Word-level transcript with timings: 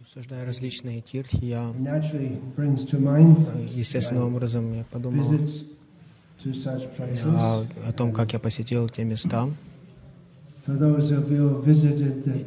Обсуждая 0.00 0.44
различные 0.46 1.00
тирхи, 1.00 1.44
я 1.44 1.72
э, 3.54 3.66
естественным 3.74 4.24
образом 4.34 4.72
я 4.74 4.84
подумал 4.84 5.24
о, 7.34 7.64
о 7.88 7.92
том, 7.92 8.12
как 8.12 8.32
я 8.32 8.38
посетил 8.38 8.88
те 8.88 9.04
места. 9.04 9.48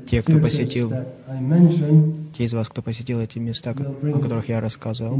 Те, 0.09 0.21
кто 0.21 0.33
посетил. 0.41 0.89
Те 2.37 2.45
из 2.45 2.53
вас, 2.53 2.67
кто 2.69 2.81
посетил 2.81 3.19
эти 3.19 3.37
места, 3.39 3.71
о 3.71 4.19
которых 4.19 4.49
я 4.49 4.59
рассказывал, 4.59 5.15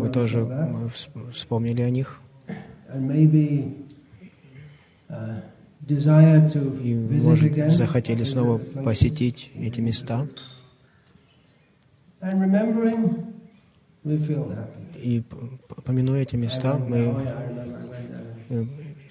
вы 0.00 0.08
тоже 0.10 0.38
вс- 0.88 1.32
вспомнили 1.32 1.82
о 1.82 1.90
них 1.90 2.20
uh, 5.88 6.82
и, 6.82 6.94
может, 6.94 7.72
захотели 7.72 8.24
снова 8.24 8.58
посетить 8.58 9.50
эти 9.54 9.80
места. 9.80 10.28
И, 14.96 15.22
помянуя 15.84 16.22
эти 16.22 16.36
места, 16.36 16.72
uh, 16.72 16.88
мы 16.88 16.98
oh, 16.98 17.66
э, 18.50 18.64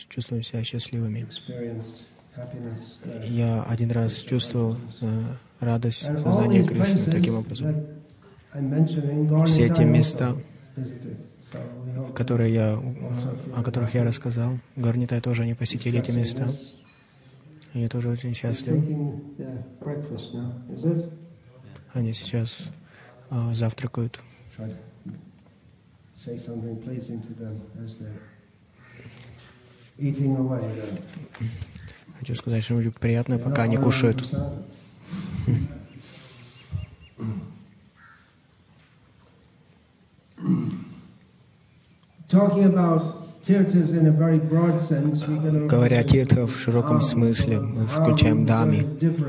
чувствуем 0.10 0.44
себя 0.44 0.64
счастливыми. 0.64 1.28
uh, 1.48 3.28
Я 3.28 3.64
один 3.64 3.92
раз 3.92 4.18
чувствовал 4.18 4.78
э, 5.02 5.22
радость 5.60 6.04
сознания 6.04 6.64
Кришны 6.64 7.12
таким 7.12 7.36
образом. 7.36 7.86
Все 9.46 9.66
эти 9.66 9.82
места, 9.82 10.36
которые 12.16 12.54
я, 12.54 12.74
э, 12.74 13.56
о 13.56 13.64
которых 13.64 13.94
я 13.94 14.04
рассказал, 14.04 14.60
Гарнитай 14.76 15.22
тоже 15.22 15.44
они 15.44 15.54
посетили 15.54 16.00
эти 16.00 16.12
места. 16.12 16.48
Они 17.74 17.88
тоже 17.88 18.10
очень 18.10 18.34
счастливы. 18.34 19.22
Они 21.94 22.14
сейчас 22.14 22.70
э, 23.30 23.54
завтракают. 23.54 24.20
Хочу 32.20 32.36
сказать 32.36 32.64
что-нибудь 32.64 32.96
приятное, 32.96 33.38
пока 33.38 33.64
они 33.64 33.78
кушают. 33.78 34.24
prasada. 40.38 40.87
Говоря 45.70 46.00
о 46.00 46.04
тиртхах 46.04 46.50
в 46.50 46.60
широком 46.60 47.02
смысле, 47.02 47.60
мы 47.62 47.86
включаем 47.86 48.46
дами, 48.46 48.86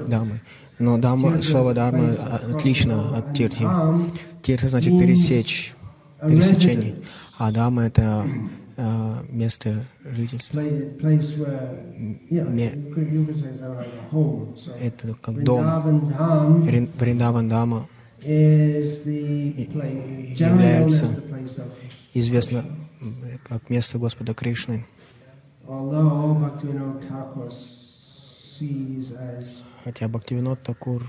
дамы. 0.08 0.40
Но 0.78 0.96
дама, 0.98 1.40
слово 1.42 1.74
дама 1.74 2.10
отлично 2.54 3.16
от 3.16 3.34
тиртхи. 3.34 3.64
Тиртха 4.42 4.68
значит 4.68 4.98
пересечь, 4.98 5.74
пересечение. 6.20 6.94
А 7.36 7.50
дама 7.52 7.82
это 7.86 8.24
э, 8.76 9.14
место 9.30 9.84
жительства. 10.04 10.60
Ме- 12.30 12.72
Это 14.80 15.14
как 15.20 15.42
дом. 15.44 15.64
Вриндаван 16.98 17.48
Дама 17.48 17.86
is 18.22 19.04
the 19.04 19.66
place, 19.72 20.36
generally 20.36 20.88
known 20.88 20.98
является 20.98 21.22
известно 22.14 22.64
как 23.44 23.70
место 23.70 23.98
Господа 23.98 24.34
Кришны. 24.34 24.86
Хотя 29.84 30.08
Бхактивинод 30.08 30.62
Такур 30.62 31.08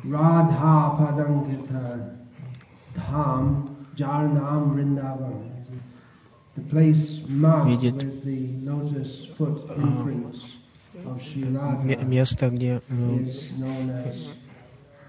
Видит. 7.65 7.95
место, 12.03 12.49
где 12.49 12.81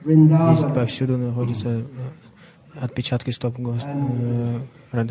э, 0.05 0.09
Vrindavan. 0.09 0.75
повсюду 0.75 1.17
находятся 1.19 1.69
э, 1.69 1.85
отпечатки 2.81 3.31
стоп 3.31 3.59
Гос- 3.59 3.85
э. 3.85 4.59
Uh, 4.93 5.09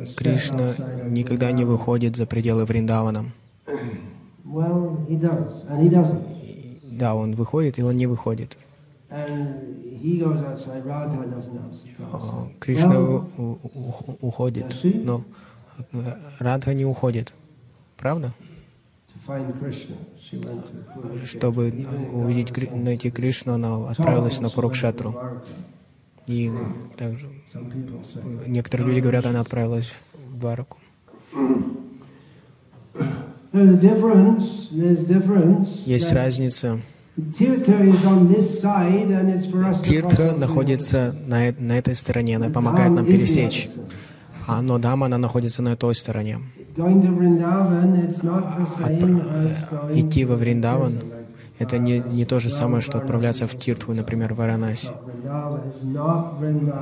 step 0.00 0.16
Кришна 0.16 0.72
никогда 1.08 1.52
не 1.52 1.64
выходит 1.64 2.16
за 2.16 2.26
пределы 2.26 2.64
Вриндавана. 2.64 3.26
Да, 6.90 7.14
он 7.14 7.34
выходит, 7.34 7.78
и 7.78 7.82
он 7.82 7.96
не 7.96 8.06
выходит. 8.06 8.56
А, 9.10 9.26
Кришна 12.60 13.00
уходит, 14.20 14.84
но 15.04 15.24
э, 15.92 16.12
Радха 16.38 16.74
не 16.74 16.84
уходит. 16.84 17.32
Правда? 17.96 18.32
Чтобы 21.24 21.72
увидеть, 22.12 22.72
найти 22.72 23.10
Кришну, 23.10 23.54
она 23.54 23.90
отправилась 23.90 24.40
на 24.40 24.50
Курукшетру. 24.50 25.14
И 26.26 26.50
также 26.96 27.28
некоторые 28.46 28.88
люди 28.88 29.00
говорят, 29.00 29.26
она 29.26 29.40
отправилась 29.40 29.92
в 30.14 30.38
Двараку. 30.38 30.78
Есть 35.86 36.12
разница. 36.12 36.80
Тиртха 39.84 40.32
находится 40.36 41.14
на, 41.26 41.48
э- 41.48 41.54
на 41.58 41.78
этой 41.78 41.94
стороне, 41.94 42.36
она 42.36 42.50
помогает 42.50 42.90
нам 42.92 43.06
пересечь. 43.06 43.68
А, 44.48 44.60
но 44.62 44.78
Дама, 44.78 45.06
она 45.06 45.18
находится 45.18 45.62
на 45.62 45.76
той 45.76 45.94
стороне. 45.94 46.40
Идти 49.94 50.24
во 50.24 50.36
Вриндаван 50.36 50.92
Это 51.58 51.78
не, 51.78 52.00
не 52.00 52.24
то 52.24 52.40
же 52.40 52.50
самое, 52.50 52.82
что 52.82 52.98
отправляться 52.98 53.46
в 53.46 53.56
Тиртву, 53.56 53.94
например, 53.94 54.34
в 54.34 54.38
Варанаси. 54.38 54.88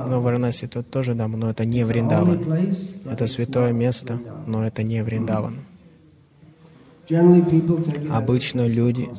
Но 0.09 0.21
Варанаси 0.21 0.65
это 0.65 0.81
тоже 0.81 1.13
Дама, 1.13 1.37
но 1.37 1.49
это 1.51 1.63
не 1.65 1.83
Вриндаван. 1.85 2.39
Это 3.05 3.27
святое 3.27 3.71
место, 3.71 4.19
но 4.47 4.65
это 4.65 4.81
не 4.83 5.03
Вриндаван. 5.03 5.57
Обычно 8.11 8.67
люди 8.67 9.09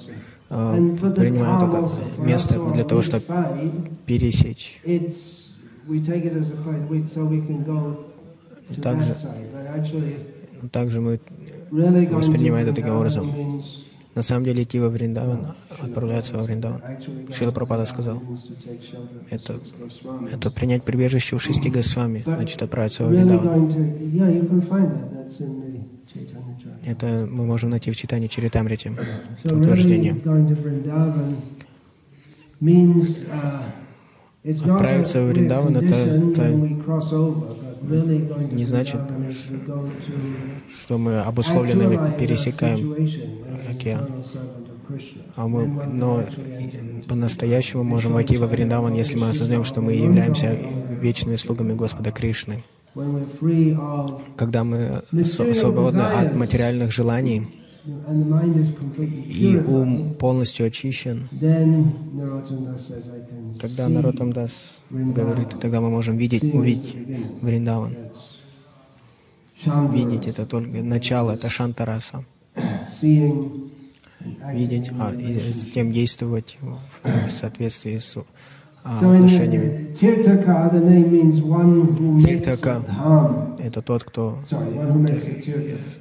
э, 0.51 0.97
принимают 1.15 1.75
это 1.75 2.21
место 2.23 2.55
для 2.73 2.85
того, 2.85 3.03
чтобы 3.03 3.23
пересечь. 4.06 4.81
Также- 8.83 9.15
Также 10.73 11.01
мы 11.01 11.21
воспринимаем 11.71 12.67
это 12.67 12.75
таким 12.77 12.95
образом. 12.95 13.63
на 14.15 14.23
самом 14.23 14.45
деле 14.45 14.63
идти 14.63 14.79
во 14.79 14.89
Вриндаван, 14.89 15.55
отправляться 15.71 16.35
во 16.35 16.43
Вриндаван. 16.45 16.81
Прабхупада 17.53 17.85
Vrindavan 17.85 17.87
сказал, 17.87 18.23
это, 19.31 19.59
это 20.31 20.51
принять 20.53 20.85
прибежище 20.85 21.35
у 21.35 21.41
шести 21.41 21.69
Госвами, 21.69 22.23
значит 22.25 22.63
отправиться 22.63 23.03
во 23.05 23.09
Вриндаван. 23.11 23.71
Это 26.87 27.27
мы 27.29 27.45
можем 27.47 27.71
найти 27.71 27.91
в 27.91 27.97
читании 27.97 28.29
Чаритамрите, 28.29 28.91
So 28.91 28.97
это 29.43 29.55
утверждение. 29.57 30.15
uh, 32.63 33.63
Отправиться 34.45 35.21
в 35.21 35.23
a 35.23 35.33
Вриндаван 35.33 35.77
это- 35.79 35.95
это 35.95 36.53
не 38.53 38.65
значит, 38.65 39.00
что 40.72 40.99
мы 40.99 41.21
обусловленными 41.21 42.19
пересекаем 42.19 42.95
океан. 43.70 44.09
А 45.37 45.49
мы, 45.49 45.67
но 45.67 46.25
по-настоящему 47.09 47.85
можем 47.85 48.12
войти 48.12 48.37
во 48.37 48.47
Вриндаван, 48.47 48.93
если 48.94 49.17
мы 49.17 49.31
осознаем, 49.31 49.64
что 49.64 49.81
мы 49.81 49.94
являемся 49.94 50.56
вечными 51.00 51.37
слугами 51.37 51.73
Господа 51.75 52.11
Кришны. 52.11 52.62
Когда 54.37 54.62
мы 54.62 55.03
свободны 55.14 56.03
от 56.03 56.35
материальных 56.35 56.93
желаний, 56.93 57.63
и 57.87 59.57
ум 59.67 60.15
полностью 60.15 60.67
очищен, 60.67 61.29
see 63.61 63.89
народ 63.89 64.21
Амдас 64.21 64.53
говорит, 64.91 65.49
тогда 65.61 65.81
мы 65.81 65.91
можем 65.91 66.17
видеть, 66.17 66.43
увидеть 66.55 66.95
Вриндаван. 67.43 67.97
Видеть 69.93 70.27
это 70.27 70.47
только 70.47 70.83
начало, 70.83 71.33
это 71.33 71.51
Шантараса. 71.51 72.25
Видеть, 74.53 74.91
а 74.99 75.13
и 75.13 75.39
затем 75.39 75.93
действовать 75.93 76.57
в, 76.61 77.31
соответствии 77.31 77.99
с 77.99 78.17
отношениями. 78.85 79.95
uh, 79.95 79.97
dham. 82.87 83.57
Это 83.59 83.81
тот, 83.83 84.05
кто 84.05 84.39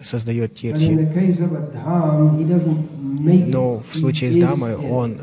создает 0.04 0.54
тирти. 0.56 1.10
Но 3.48 3.80
в 3.80 3.96
случае 3.98 4.32
с 4.34 4.38
дамой 4.38 4.76
он, 4.76 5.16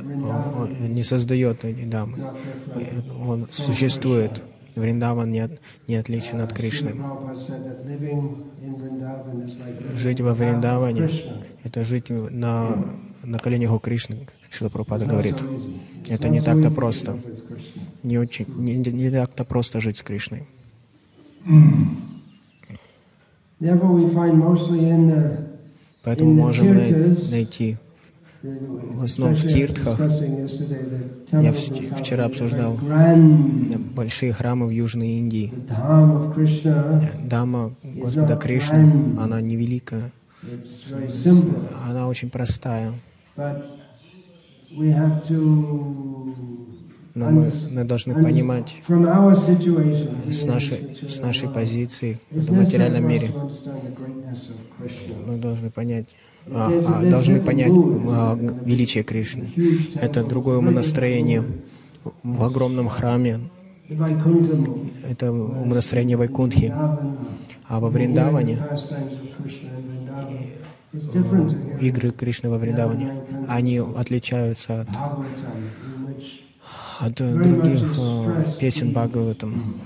он- 0.58 0.94
не 0.94 1.02
создает 1.04 1.58
дамы. 1.88 2.16
Он 3.28 3.46
существует. 3.50 4.42
Вриндаван 4.76 5.30
не, 5.30 5.40
от- 5.40 5.58
не 5.88 5.96
отличен 5.96 6.40
от 6.40 6.52
Uh, 6.52 6.56
Кришны. 6.56 6.94
Жить 9.96 10.20
во 10.20 10.32
Вриндаване. 10.32 11.08
Это 11.64 11.84
жить 11.84 12.08
на, 12.08 12.68
на 13.24 13.38
коленях 13.38 13.72
у 13.72 13.78
Кришны, 13.78 14.26
Шила 14.50 14.68
Прабхупада 14.68 15.06
говорит. 15.06 15.36
Это 16.08 16.28
не 16.28 16.40
так-то 16.40 16.70
просто. 16.70 17.18
Не, 18.02 18.18
очень, 18.18 18.46
не, 18.56 18.76
не 18.76 19.10
так-то 19.10 19.44
просто 19.44 19.80
жить 19.80 19.98
с 19.98 20.02
Кришной. 20.02 20.46
Поэтому 26.02 26.32
можем 26.34 26.74
найти. 27.30 27.76
в 28.42 29.04
основном 29.04 29.36
в 29.36 29.46
тиртхах. 29.46 30.00
Я 31.32 31.52
вчера 31.52 32.24
обсуждал. 32.24 32.78
Большие 33.94 34.32
храмы 34.32 34.66
в 34.66 34.70
Южной 34.70 35.10
Индии. 35.10 35.52
Дама 37.22 37.74
Господа 37.82 38.36
Кришны, 38.36 39.18
она 39.20 39.40
невеликая, 39.40 40.10
она 41.86 42.08
очень 42.08 42.30
простая. 42.30 42.92
Но 47.12 47.28
мы, 47.30 47.50
мы 47.72 47.84
должны 47.84 48.14
понимать 48.22 48.76
с 48.86 50.44
нашей, 50.46 50.96
с 51.08 51.18
нашей 51.18 51.48
позиции 51.48 52.18
в 52.30 52.52
материальном 52.52 53.08
мире, 53.08 53.30
мы 55.26 55.36
должны 55.38 55.70
понять, 55.70 56.06
а, 56.46 56.70
а, 56.70 57.10
должны 57.10 57.40
понять 57.40 57.72
а, 57.72 58.36
величие 58.64 59.02
Кришны. 59.02 59.48
Это 60.00 60.22
другое 60.22 60.58
умонастроение 60.58 61.44
в 62.22 62.44
огромном 62.44 62.88
храме, 62.88 63.40
это 63.88 65.32
умонастроение 65.32 66.16
Вайкунтхи. 66.16 66.72
А 67.66 67.78
во 67.78 67.88
Вриндаване, 67.88 68.58
игры 70.92 72.10
Кришны 72.10 72.50
во 72.50 72.58
Вриндаване, 72.58 73.22
они 73.48 73.78
отличаются 73.78 74.80
от, 74.80 74.88
от 76.98 77.14
других 77.14 77.94
э, 77.98 78.44
песен 78.58 78.90
Бхагаватам, 78.90 79.80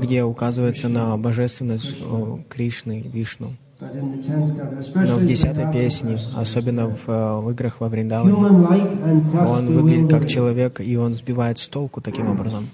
где 0.00 0.24
указывается 0.24 0.88
на 0.88 1.16
божественность 1.16 2.02
э, 2.04 2.36
Кришны, 2.48 3.00
Вишну. 3.00 3.54
Но 3.80 5.16
в 5.16 5.24
десятой 5.24 5.72
песне, 5.72 6.18
особенно 6.36 6.88
в, 6.88 7.08
э, 7.08 7.40
в 7.40 7.50
играх 7.52 7.80
во 7.80 7.88
Вриндаване, 7.88 8.34
он 8.34 9.74
выглядит 9.74 10.10
как 10.10 10.28
человек, 10.28 10.80
и 10.80 10.96
он 10.96 11.14
сбивает 11.14 11.58
с 11.58 11.66
толку 11.68 12.02
таким 12.02 12.28
образом. 12.28 12.68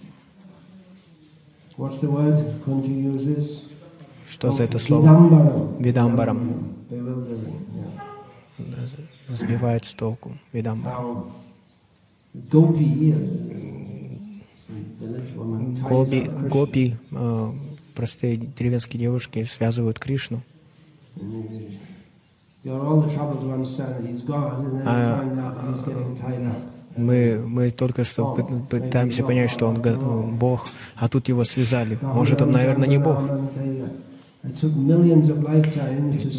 Что 4.28 4.52
за 4.52 4.64
это 4.64 4.78
слово? 4.78 5.72
Видамбарам. 5.78 6.74
Сбивает 9.28 9.84
с 9.84 9.92
толку. 9.92 10.32
Видамбарам. 10.52 11.26
Гоби, 15.88 16.20
Krishna. 16.24 16.48
гопи, 16.48 16.96
э, 17.12 17.52
простые 17.94 18.36
деревенские 18.36 19.00
девушки, 19.00 19.48
связывают 19.50 19.98
Кришну. 19.98 20.42
А, 24.84 25.22
up. 25.22 26.54
Мы, 26.96 27.44
мы 27.46 27.70
только 27.70 28.04
что 28.04 28.34
пы- 28.34 28.66
пытаемся 28.66 29.22
понять, 29.22 29.50
что 29.50 29.66
он 29.66 29.86
он 29.86 30.36
Бог, 30.36 30.66
а 30.96 31.08
тут 31.08 31.28
его 31.28 31.44
связали. 31.44 31.98
Может, 32.00 32.40
он, 32.42 32.52
наверное, 32.52 32.88
не 32.88 32.98
Бог. 32.98 33.20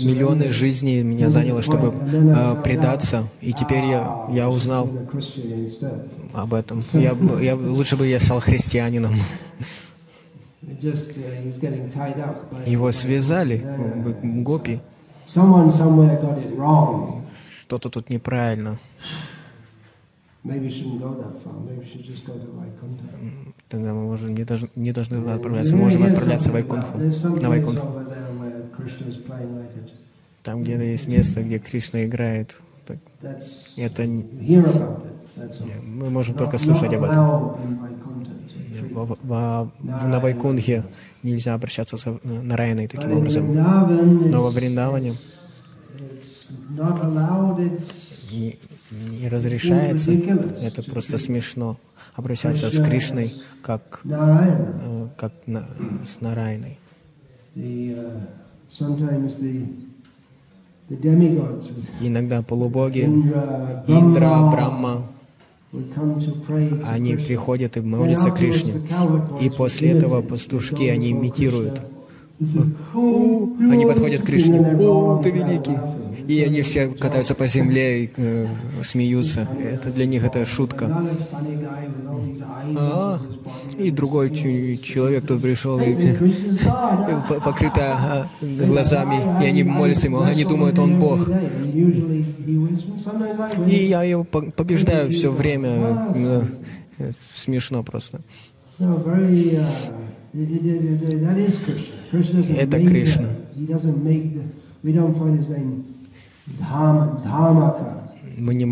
Миллионы 0.06 0.51
жизней 0.51 1.04
меня 1.04 1.30
заняло, 1.30 1.62
чтобы 1.62 1.88
э, 1.88 2.56
предаться, 2.63 3.27
и 3.42 3.54
теперь 3.54 3.86
я, 3.86 4.25
я 4.31 4.50
узнал 4.50 4.88
об 6.33 6.54
этом. 6.54 6.81
Я, 6.94 7.15
я, 7.42 7.56
лучше 7.56 7.95
бы 7.98 8.07
я 8.07 8.19
стал 8.19 8.39
христианином. 8.39 9.13
Его 12.65 12.92
связали, 12.92 13.57
в- 14.13 14.44
гопи. 14.44 14.80
Что-то 17.62 17.89
тут 17.89 18.09
неправильно. 18.09 18.77
Тогда 23.69 23.94
мы 23.94 24.04
можем, 24.06 24.34
не, 24.34 24.44
должны, 24.46 24.69
не 24.75 24.92
должны 24.94 25.18
отправляться. 25.30 25.75
Можем 25.75 26.04
отправляться 26.04 26.50
в 26.50 26.54
Вайкунху, 26.54 26.98
на 27.42 27.50
Вайкунху. 27.50 27.88
Там 30.44 30.64
где-то 30.64 30.84
есть 30.84 31.08
место, 31.08 31.44
где 31.44 31.60
Кришна 31.60 32.06
играет. 32.06 32.56
Это 33.75 34.04
мы 35.84 36.10
можем 36.10 36.36
только 36.36 36.58
слушать 36.58 36.94
об 36.94 37.04
этом. 37.04 37.25
В- 38.94 39.06
в- 39.06 39.18
в- 39.24 39.72
на 40.08 40.19
Вайкунхе 40.19 40.84
нельзя 41.24 41.54
обращаться 41.54 41.98
с 41.98 42.19
Нараяной 42.24 42.88
таким 42.88 43.12
образом. 43.18 43.54
Но 44.31 44.42
во 44.44 44.50
Вриндаване 44.52 45.14
не, 48.31 48.58
не 49.19 49.28
разрешается. 49.30 50.12
Это 50.62 50.84
просто 50.84 51.18
смешно 51.18 51.78
обращаться 52.18 52.69
с 52.69 52.78
Кришной 52.90 53.31
как, 53.62 54.02
э, 54.86 55.08
как 55.18 55.31
на- 55.46 55.68
с 56.06 56.19
Нарайной. 56.22 56.78
Would- 61.40 61.72
Иногда 62.02 62.42
полубоги 62.42 63.02
Индра, 63.88 64.50
Брахма, 64.52 65.08
они 66.86 67.16
приходят 67.28 67.78
и 67.78 67.81
молятся 67.81 68.30
Кришне. 68.31 68.74
И 69.42 69.50
после 69.50 69.92
этого 69.92 70.22
пастушки, 70.22 70.84
они 70.88 71.12
имитируют. 71.12 71.81
Они 73.74 73.86
подходят 73.86 74.22
к 74.22 74.25
Кришне. 74.25 74.60
О, 74.60 75.22
ты 75.24 75.30
великий! 75.31 75.78
И 76.27 76.41
они 76.44 76.61
все 76.61 76.87
катаются 76.90 77.33
по 77.35 77.47
земле 77.47 78.04
и 78.06 78.09
э, 78.18 78.47
смеются. 78.83 79.47
Это 79.63 79.90
для 79.92 80.06
них 80.06 80.23
это 80.23 80.45
шутка. 80.45 80.85
А, 82.75 83.19
и 83.78 83.92
другой 83.92 84.30
человек 84.35 85.25
тут 85.25 85.42
пришел 85.42 85.80
и, 85.80 85.92
и 85.92 86.18
по- 87.30 87.40
покрыто 87.40 87.81
а, 87.97 88.28
глазами, 88.42 89.44
и 89.44 89.45
они 89.47 89.63
молятся 89.63 90.07
ему, 90.07 90.19
они 90.21 90.44
думают, 90.44 90.78
он 90.80 90.99
Бог. 90.99 91.28
И 93.68 93.85
я 93.87 94.04
его 94.04 94.23
по- 94.23 94.42
побеждаю 94.52 95.11
все 95.11 95.31
время. 95.31 96.07
Э, 96.16 97.11
Смешно 97.35 97.83
просто. 97.83 98.19
Это 102.56 102.78
Кришна. 102.90 103.30
Мы 108.37 108.54
не, 108.54 108.66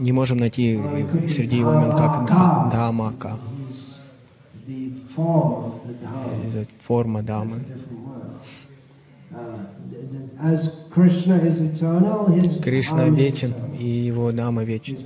не 0.00 0.12
можем 0.12 0.38
найти 0.38 0.80
среди 1.28 1.58
его 1.58 1.72
имен 1.74 1.90
как 1.92 2.26
Да- 2.28 2.70
Дамака. 2.72 3.38
Это 6.54 6.66
форма 6.80 7.22
Дамы. 7.22 7.56
Кришна 12.62 13.08
вечен, 13.08 13.54
и 13.78 13.84
его 13.86 14.32
Дама 14.32 14.64
вечен. 14.64 14.96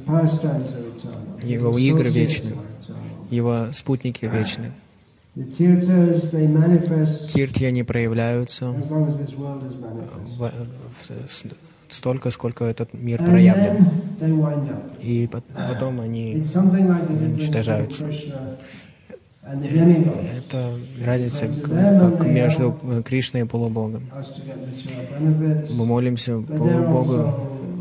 Его 1.43 1.76
игры 1.78 2.09
вечны, 2.09 2.52
его 3.31 3.66
спутники 3.73 4.25
вечны. 4.26 4.73
Кирти 7.33 7.64
они 7.64 7.83
проявляются 7.83 8.73
Столько, 11.97 12.31
сколько 12.31 12.65
этот 12.65 12.93
мир 12.93 13.23
проявлен. 13.25 13.87
И 15.01 15.29
пот- 15.31 15.45
потом 15.55 16.01
они... 16.01 16.43
Уничтожаются. 17.33 18.05
Demigods. 19.45 20.25
Это 20.39 20.79
разница 21.05 21.47
как 21.47 22.27
между 22.27 22.77
э, 22.83 23.03
Кришной 23.03 23.43
и 23.43 23.45
полубогом. 23.45 24.03
Мы 25.71 25.85
молимся 25.85 26.41
полубогу, 26.41 27.35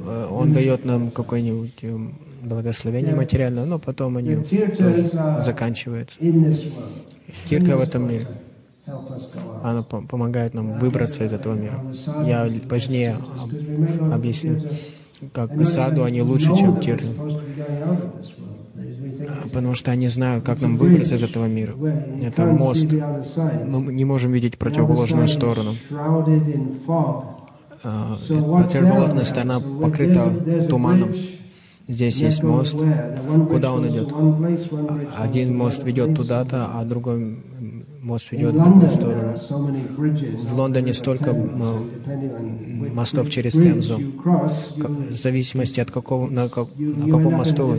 э, 0.05 0.27
он 0.29 0.53
дает 0.53 0.83
нам 0.83 1.09
какой-нибудь 1.09 1.79
э, 1.83 1.97
благословение 2.43 3.15
материальное, 3.15 3.65
но 3.65 3.79
потом 3.79 4.17
они 4.17 4.31
are 4.33 5.41
заканчиваются. 5.41 6.17
Тирта 7.49 7.77
в 7.77 7.81
этом 7.81 8.09
мире, 8.09 8.27
Она 9.63 9.81
по- 9.83 10.01
помогает 10.01 10.53
нам 10.53 10.77
выбраться 10.79 11.23
из 11.23 11.31
этого 11.33 11.53
мира. 11.53 11.79
Я 12.25 12.49
позднее 12.67 13.17
объясню, 14.11 14.59
как 15.33 15.51
саду 15.65 16.03
они 16.03 16.21
лучше, 16.21 16.53
чем 16.55 16.73
it's- 16.73 17.09
потому 19.43 19.73
что 19.75 19.91
они 19.91 20.07
знают, 20.07 20.43
как 20.43 20.61
нам 20.61 20.75
выбраться 20.77 21.15
из 21.15 21.23
этого 21.23 21.45
мира. 21.47 21.73
Это 22.21 22.45
мост. 22.45 22.91
Мы 22.91 23.93
не 23.93 24.03
можем 24.05 24.31
видеть 24.33 24.57
противоположную 24.57 25.27
сторону. 25.29 25.71
А, 27.85 28.17
Противоположная 28.27 29.25
сторона 29.25 29.59
покрыта 29.59 30.31
туманом. 30.69 31.09
Здесь 31.87 32.21
есть 32.21 32.41
мост. 32.43 32.75
Куда 33.49 33.73
он 33.73 33.87
идет? 33.89 34.09
Один 35.17 35.57
мост 35.57 35.83
ведет 35.83 36.15
туда-то, 36.15 36.69
а 36.73 36.85
другой 36.85 37.37
мост 38.03 38.31
ведет 38.31 38.53
в 38.53 38.63
другую 38.63 38.91
сторону. 38.91 39.37
В 40.49 40.55
Лондоне 40.57 40.93
столько, 40.93 41.33
мостов 42.93 43.29
через 43.29 43.53
Темзу. 43.53 43.99
В 45.09 45.15
зависимости 45.15 45.79
от 45.79 45.91
какого, 45.91 46.29
на, 46.29 46.49
как- 46.49 46.67
на 46.77 47.05
каком 47.05 47.33
мосту 47.33 47.75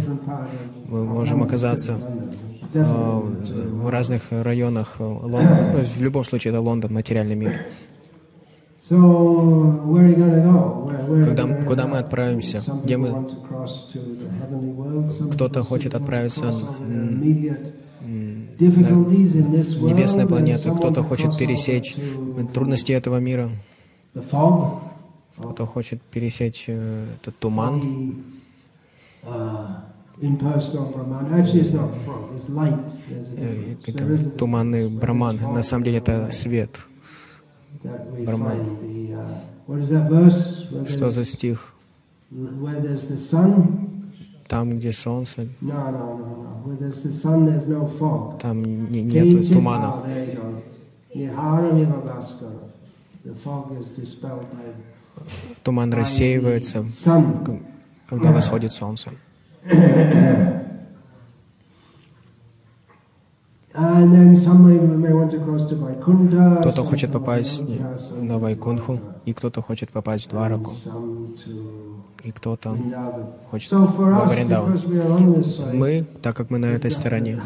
мы 0.89 1.05
можем 1.05 1.43
оказаться 1.43 1.99
а, 2.77 3.21
в 3.21 3.89
разных 3.89 4.23
районах 4.33 4.97
э, 4.99 5.05
Лондона. 5.05 5.75
Ну, 5.75 5.79
В 5.97 6.03
любом 6.03 6.25
случае, 6.25 6.51
это 6.53 6.61
Лондон, 6.61 6.93
материальный 6.93 7.37
мир. 7.37 7.53
Are 8.91 8.97
Куда- 11.67 11.87
мы 11.87 11.99
отправимся? 11.99 12.63
Где 12.85 12.97
мы- 12.97 13.29
Кто-то 15.33 15.63
хочет 15.63 15.95
отправиться 15.95 16.53
and 18.59 20.29
планеты, 20.29 20.71
кто-то 20.71 21.03
хочет 21.03 21.37
пересечь 21.39 21.97
трудности 22.53 22.93
этого 22.93 23.19
мира, 23.19 23.51
кто-то 25.37 25.67
хочет 25.67 26.01
пересечь 26.03 26.65
э, 26.69 27.07
этот 27.21 27.37
туман, 27.39 27.83
uh, 29.25 29.81
э, 33.37 33.75
это 33.87 34.31
туманный 34.31 34.89
браман. 34.89 35.37
На 35.37 35.63
самом 35.63 35.85
деле 35.85 35.99
это 35.99 36.31
свет. 36.33 36.81
uh? 37.83 39.41
Where 39.67 39.81
Что 40.87 41.11
за 41.11 41.25
стих? 41.25 41.75
Там, 44.47 44.79
где 44.79 44.93
солнце, 44.93 45.47
там 48.41 48.63
не- 48.63 49.03
Kinchit- 49.05 49.53
тумана. 49.55 50.03
Ah, 51.15 51.61
Туман 55.63 55.93
рассеивается, 55.95 56.85
когда 58.09 58.33
восходит 58.33 58.73
солнце. 58.73 59.11
Кто-то 66.61 66.85
хочет 66.85 67.13
попасть 67.13 67.63
на 68.21 68.39
Вайкунху, 68.39 69.01
и 69.25 69.33
кто-то 69.33 69.63
хочет 69.63 69.91
попасть 69.91 70.27
в 70.27 70.31
Двараку, 70.31 70.71
и 72.25 72.31
кто-то 72.33 72.71
Vrindavan. 72.71 73.33
хочет 73.51 73.73
во 73.73 74.25
Вриндаван. 74.27 74.81
Мы, 75.75 76.07
так 76.23 76.35
как 76.37 76.51
мы 76.51 76.59
на 76.59 76.67
этой 76.67 76.91
стороне, 76.91 77.39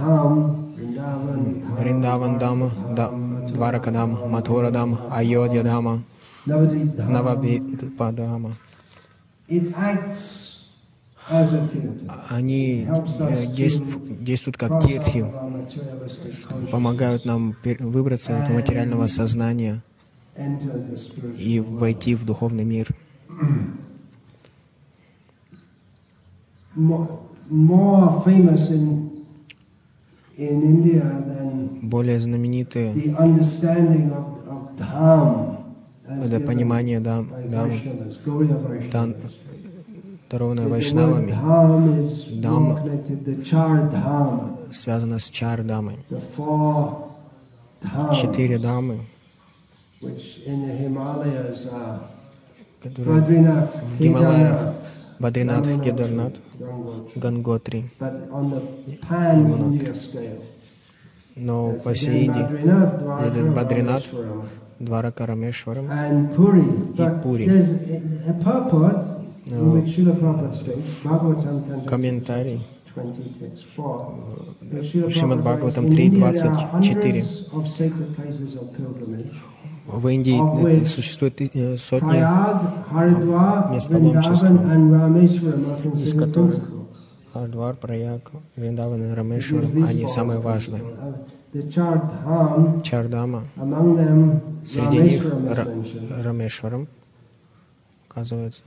Вриндаван 1.78 2.38
Дама, 2.38 2.70
да, 2.96 3.10
Дварака 3.48 3.90
Дама, 3.90 4.26
Матхура 4.26 4.70
Дама, 4.70 5.00
Айодья 5.10 5.62
Дама. 5.62 6.02
Навабипа 6.46 8.12
Дама. 8.12 8.52
Они 12.30 12.86
э, 12.88 13.46
действ- 13.54 13.84
действуют 14.24 14.56
как 14.56 14.82
тиртхи, 14.82 15.18
consciousness, 15.18 16.68
помогают 16.70 17.26
нам 17.26 17.54
выбраться 17.80 18.32
из 18.34 18.42
этого 18.44 18.56
материального 18.56 19.08
сознания 19.08 19.82
и 21.38 21.60
войти 21.60 22.14
в 22.14 22.24
духовный 22.24 22.64
мир. 22.64 22.88
Более 31.82 32.20
знаменитые 32.20 32.94
это 36.08 36.40
понимание 36.40 37.00
дам, 37.00 37.28
дам, 37.50 37.70
дан, 38.92 39.16
дарованное 40.30 40.68
Вайшнавами, 40.68 41.32
Dham, 43.90 44.72
связано 44.72 45.18
с 45.18 45.30
чар 45.30 45.64
дамой. 45.64 45.98
Четыре 48.20 48.58
дамы, 48.58 49.00
которые 52.82 53.22
в 53.22 54.00
Гималаях, 54.00 54.74
Бадринат, 55.20 55.66
Кедарнат, 55.82 56.34
Ганготри, 57.16 57.90
Но 61.36 61.74
по 61.84 61.94
сей 61.94 62.28
этот 62.28 63.54
Бадринат, 63.54 64.04
Дварака 64.78 65.26
Рамешварам 65.26 65.86
и 65.86 66.28
Пури. 67.22 67.50
Комментарий. 71.86 72.66
Э, 72.96 74.82
Шримад 74.82 75.40
Бхагаватам 75.40 75.86
3.24. 75.86 77.24
В 79.88 80.06
Индии 80.08 80.38
э, 80.66 80.84
существует 80.84 81.40
э, 81.40 81.78
сотни, 81.78 82.18
Мест 83.72 83.88
паломничества. 83.88 84.48
из 85.94 86.12
которых. 86.12 86.60
Хардвар, 87.32 87.74
Праяг, 87.74 88.30
Вриндаван 88.56 89.02
и 89.02 89.14
these 89.72 89.88
они 89.88 90.06
самые 90.08 90.40
важные. 90.40 90.82
Uh, 91.52 92.82
Чардама, 92.82 93.44
среди 94.66 94.98
них. 94.98 95.24
Рамешварам, 96.22 96.86
оказывается. 98.10 98.62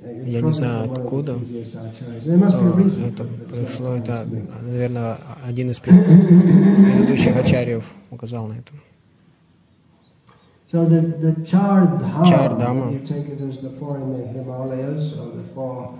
Я 0.00 0.42
не 0.42 0.52
знаю, 0.52 0.92
откуда. 0.92 1.32
reason 1.32 3.08
это 3.08 3.24
пришло, 3.24 3.96
это, 3.96 4.26
наверное, 4.62 5.18
один 5.44 5.70
из 5.70 5.78
пред- 5.80 6.06
предыдущих 6.06 7.36
ачарьев 7.36 7.92
указал 8.10 8.46
на 8.46 8.52
это. 8.54 8.72
So 10.70 10.86
the, 10.86 11.18
the 11.18 11.34
four, 15.54 15.94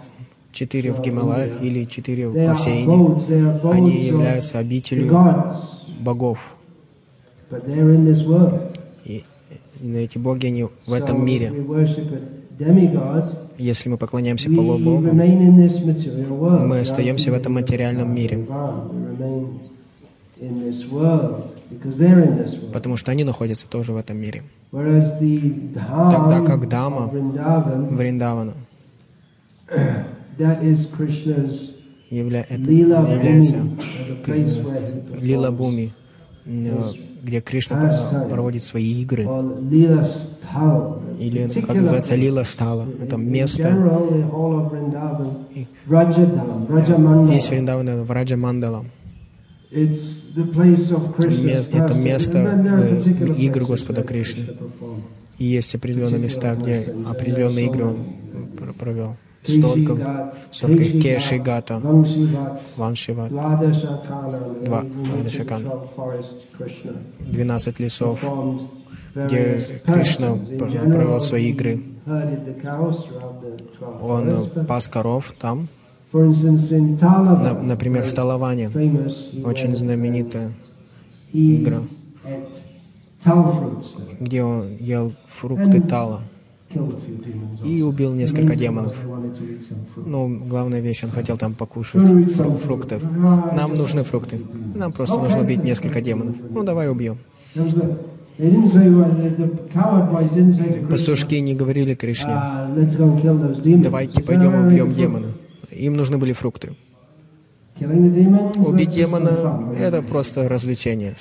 Четыре 0.53 0.93
в 0.93 1.01
Гималаях 1.01 1.63
или 1.63 1.85
четыре 1.85 2.29
по 2.31 2.55
всей 2.55 2.85
abodes 2.85 3.71
они 3.73 3.99
являются 3.99 4.59
обителью 4.59 5.11
богов. 6.01 6.57
И 9.05 9.25
и 9.81 9.93
эти 9.93 10.19
боги, 10.19 10.47
они 10.47 10.67
в 10.87 10.93
этом 10.93 11.25
мире. 11.25 11.53
Если 13.59 13.89
мы 13.89 13.97
поклоняемся 13.97 14.51
полубогу. 14.51 15.13
Мы 16.67 16.81
остаемся 16.81 17.31
в 17.31 17.35
этом 17.35 17.55
материальном 17.55 18.15
мире. 18.15 18.47
Потому 22.73 22.97
что 22.97 23.11
они 23.11 23.25
находятся 23.25 23.67
тоже 23.69 23.93
в 23.93 23.97
этом 23.97 24.17
мире. 24.17 24.43
Тогда 24.71 26.43
как 26.47 26.69
Дама 26.69 27.11
Вриндавана 27.11 28.55
явля... 32.11 32.47
является 32.49 33.57
Лила 35.21 35.51
Буми, 35.51 35.93
э, 36.47 36.93
где 37.23 37.41
Кришна 37.41 37.93
проводит 38.31 38.63
свои 38.63 39.03
игры. 39.03 39.25
Или, 41.19 41.49
как 41.49 41.77
particular 41.77 41.81
называется. 41.81 42.15
Лила 42.15 42.45
Стала. 42.45 42.87
Это 43.03 43.17
место, 43.17 43.69
Rajamandala. 45.89 47.31
весь 47.31 47.49
Вриндаван 47.51 48.03
в 48.05 48.11
Раджа 48.11 48.37
Мандала. 48.37 48.85
Это 49.71 49.95
место, 51.95 52.39
э, 52.39 53.35
игр 53.39 53.65
Господа 53.65 54.03
Кришны. 54.03 54.47
И 55.39 55.45
есть 55.45 55.75
определенные 55.75 56.21
места, 56.21 56.55
где 56.55 56.87
определенные 57.09 57.67
игры 57.67 57.85
он 57.87 57.97
пр- 58.57 58.73
провел. 58.73 59.17
Столько, 59.45 60.33
столько 60.51 60.83
Кешигата, 61.01 61.81
Ваншиват, 62.77 63.31
Два- 64.65 64.83
Двадашакана. 64.83 65.71
12 67.21 67.79
лесов, 67.81 68.21
где 69.15 69.61
Кришна 69.87 70.35
пр- 70.59 70.71
провел 70.93 71.21
свои 71.21 71.51
игры. 71.51 71.81
Он 74.03 74.49
пас 74.67 74.89
коров 74.89 75.33
там, 75.41 75.69
на- 77.43 77.63
например, 77.63 78.05
в 78.05 78.13
Талаване, 78.13 78.69
очень 79.45 79.77
знаменитая 79.77 80.53
игра, 81.33 81.83
где 84.21 84.43
он 84.43 84.77
ел 84.79 85.13
фрукты 85.27 85.81
Тала 85.81 86.21
и 87.65 87.83
убил 87.83 88.15
несколько 88.15 88.55
демонов. 88.57 88.95
Ну, 89.97 90.39
главная 90.49 90.81
вещь, 90.81 91.05
он 91.05 91.11
хотел 91.11 91.37
там 91.37 91.55
покушать 91.55 92.03
фру- 92.03 92.57
фруктов. 92.59 93.03
Нам 93.03 93.75
нужны 93.75 94.03
фрукты. 94.05 94.41
Нам 94.75 94.93
просто 94.93 95.19
нужно 95.19 95.41
убить 95.41 95.63
несколько 95.65 96.01
демонов. 96.01 96.37
Ну, 96.51 96.63
давай 96.63 96.91
убьем. 96.91 97.19
Пастушки 100.91 101.35
не 101.37 101.55
говорили 101.55 101.95
Кришне, 101.95 102.41
давайте 103.83 104.23
пойдем 104.23 104.67
убьем 104.67 104.95
демона. 104.95 105.27
Им 105.71 105.97
нужны 105.97 106.19
были 106.19 106.33
фрукты. 106.33 106.77
Убить 107.81 108.91
демона— 108.91 109.31
это 109.79 110.03
просто 110.03 110.49
развлечение. 110.49 111.15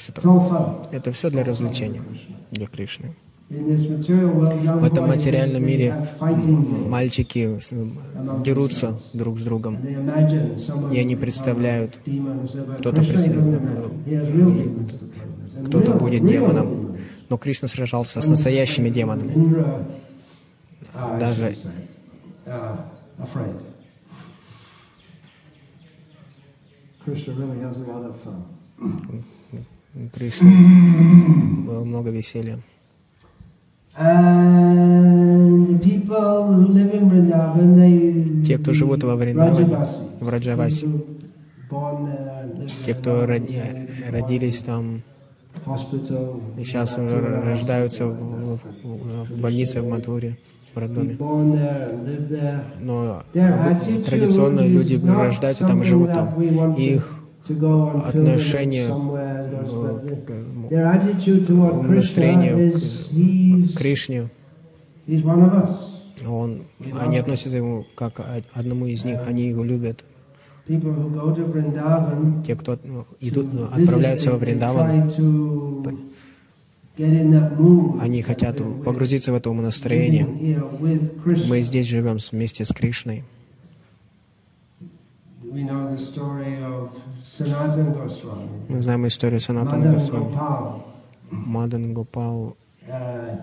Это 0.92 1.12
все 1.12 1.30
для 1.30 1.44
развлечения, 1.44 2.02
для 2.52 2.68
Кришны. 2.68 3.16
В 3.50 4.84
этом 4.84 5.08
материальном 5.08 5.66
мире 5.66 6.08
Мальчики 6.90 7.60
дерутся 8.44 9.00
друг 9.14 9.40
с 9.40 9.44
другом, 9.44 9.78
и 10.92 11.00
они 11.00 11.16
представляют, 11.16 11.98
кто-то 12.80 13.02
пред- 13.04 13.32
кто-то 15.68 15.94
будет 15.94 16.28
демоном. 16.28 16.98
Но 17.30 17.38
Кришна 17.38 17.68
сражался 17.70 18.20
с 18.22 18.28
настоящими 18.28 18.90
демонами. 18.90 19.64
Даже 21.20 21.56
Кришны 30.14 31.66
было 31.66 31.84
много 31.84 32.10
веселья. 32.10 32.60
Те, 38.46 38.58
кто 38.58 38.74
живут 38.74 39.04
во 39.04 39.16
Вриндаване, 39.16 39.66
в 40.20 40.30
Раджавасе, 40.30 40.86
live 40.86 41.02
те, 42.86 42.94
кто 42.94 43.26
роди- 43.26 43.62
родились 44.12 44.62
там, 44.62 45.02
и 46.58 46.64
сейчас 46.64 46.98
уже 46.98 47.20
рождаются 47.20 48.06
в, 48.08 48.60
в- 48.84 49.24
в 49.30 49.42
больнице 49.42 49.82
в 49.82 49.90
Матуре, 49.90 50.38
в 50.74 50.78
роддоме. 50.80 51.16
Но 52.82 53.24
традиционно 54.06 54.62
люди 54.68 54.96
рождаются 55.26 55.68
там 55.68 55.82
и 55.82 55.86
живут 55.86 56.14
там. 56.14 56.28
их 56.78 57.14
отношение, 58.06 58.88
к 58.88 58.92
настроение 61.88 62.74
he's, 63.12 63.74
к 63.74 63.78
Кришне, 63.78 64.30
он, 66.26 66.64
они 67.00 67.18
относятся 67.18 67.58
ему 67.58 67.86
как 67.96 68.20
одному 68.54 68.88
из 68.88 69.06
них, 69.06 69.20
они 69.28 69.48
его 69.48 69.64
любят. 69.64 70.04
Те, 70.68 72.56
кто 72.56 72.80
ну, 72.84 73.06
идут, 73.22 73.54
ну, 73.54 73.66
отправляются 73.66 74.32
во 74.32 74.38
Вриндаван, 74.38 75.12
они 78.02 78.22
хотят 78.22 78.62
погрузиться 78.84 79.32
в 79.32 79.36
это 79.36 79.54
настроение. 79.54 80.26
You 80.26 80.58
know, 80.58 80.78
with 80.82 81.24
Krishna. 81.24 81.48
Мы 81.48 81.62
здесь 81.62 81.88
живем 81.88 82.18
вместе 82.32 82.66
с 82.66 82.70
Кришной. 82.70 83.24
We 84.42 84.44
know 84.52 84.52
the 84.64 84.68
story 84.68 84.74
of 84.74 84.76
Sanatan 84.88 85.06
Goswami, 85.06 85.37
Мы 88.70 88.82
знаем 88.82 89.08
историю 89.08 89.40
Санатана 89.40 89.94
Госвами. 89.94 90.34
Мадан 91.32 91.94
Гопал 91.94 92.58
Uh, 92.90 93.36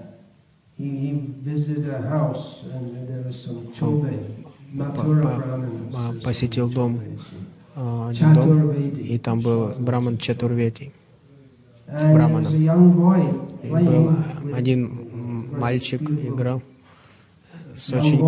а, 5.95 6.15
посетил 6.25 6.69
дом, 6.71 7.01
а, 7.77 8.09
один 8.09 8.35
дом, 8.35 8.71
и 8.73 9.19
там 9.19 9.41
был 9.41 9.73
Браман 9.79 10.19
Чатурвети. 10.19 10.93
Boy 11.87 13.23
И 13.63 13.69
был 13.69 14.17
один 14.55 15.51
мальчик 15.59 16.03
играл 16.03 16.63
с 17.77 17.93
очень 17.93 18.19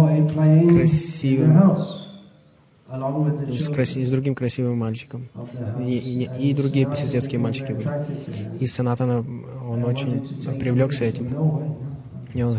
красивым- 0.69 1.49
the 1.49 1.55
house, 1.55 1.89
along 1.89 1.95
with 1.95 1.95
the 1.97 2.76
с, 3.59 3.69
краси- 3.71 4.05
с 4.07 4.11
другим 4.11 4.35
красивым 4.35 4.79
мальчиком. 4.79 5.29
И, 5.87 5.97
и- 5.97 6.51
и 6.51 6.55
другие 6.55 6.87
соседские 6.97 7.41
мальчики 7.41 7.73
были. 7.73 7.89
И 8.61 8.67
Санатана, 8.67 9.25
он 9.69 9.85
очень 9.85 10.21
привлекся 10.61 11.05
этим. 11.05 11.27
И 12.35 12.43
он 12.43 12.55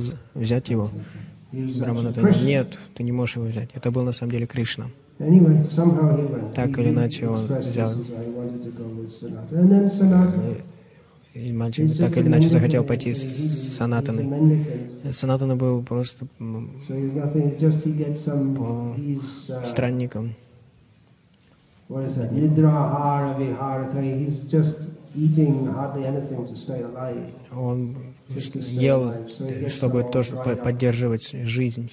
з- 0.00 0.14
взять 0.34 0.68
его. 0.70 0.90
He 1.52 1.66
was 1.66 1.80
Браман 1.80 2.06
actually 2.06 2.10
ответил, 2.10 2.28
Krishna. 2.28 2.46
нет, 2.46 2.78
ты 2.94 3.02
не 3.02 3.10
можешь 3.12 3.36
его 3.36 3.46
взять. 3.46 3.70
Это 3.74 3.90
был 3.90 4.04
на 4.04 4.12
самом 4.12 4.30
деле 4.32 4.46
Кришна. 4.46 4.86
Так 6.54 6.78
или 6.78 6.90
иначе 6.90 7.26
он 7.28 7.44
взял. 7.46 7.92
И 11.32 11.52
мальчик 11.52 11.96
так 11.96 12.16
или 12.16 12.26
иначе 12.26 12.48
захотел 12.48 12.84
пойти 12.84 13.14
с 13.14 13.76
Санатаной. 13.76 14.64
Санатана 15.12 15.56
был 15.56 15.82
просто 15.82 16.26
По 16.38 16.42
uh, 18.98 19.64
странником. 19.64 20.34
Он 27.52 27.96
ел, 28.36 29.14
чтобы 29.68 30.04
тоже 30.04 30.36
поддерживать 30.36 31.30
жизнь. 31.32 31.90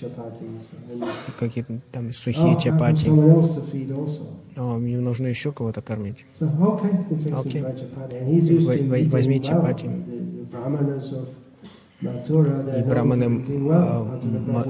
Какие-то 1.40 1.82
там 1.92 2.08
oh, 2.08 2.12
сухие 2.12 2.60
чапати. 2.60 3.10
Мне 4.58 4.98
нужно 4.98 5.28
еще 5.28 5.52
кого-то 5.52 5.82
кормить. 5.82 6.26
So, 6.40 6.50
okay, 7.44 9.10
возьми 9.10 9.42
чапати. 9.42 9.90
И 12.02 12.84
браманы 12.84 13.44
а. 13.72 14.22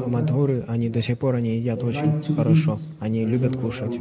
Мадхуры, 0.08 0.63
они 0.67 0.89
до 0.89 1.02
сих 1.02 1.17
пор 1.17 1.36
они 1.36 1.58
едят 1.58 1.84
очень 1.84 2.23
хорошо. 2.36 2.80
Они 3.00 3.26
любят 3.26 3.58
кушать. 3.58 4.00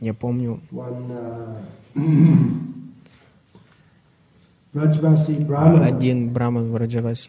Я 0.00 0.14
помню, 0.14 0.60
uh, 0.70 1.56
один 5.82 6.32
браман 6.32 6.70
в 6.70 6.76
me 6.76 7.28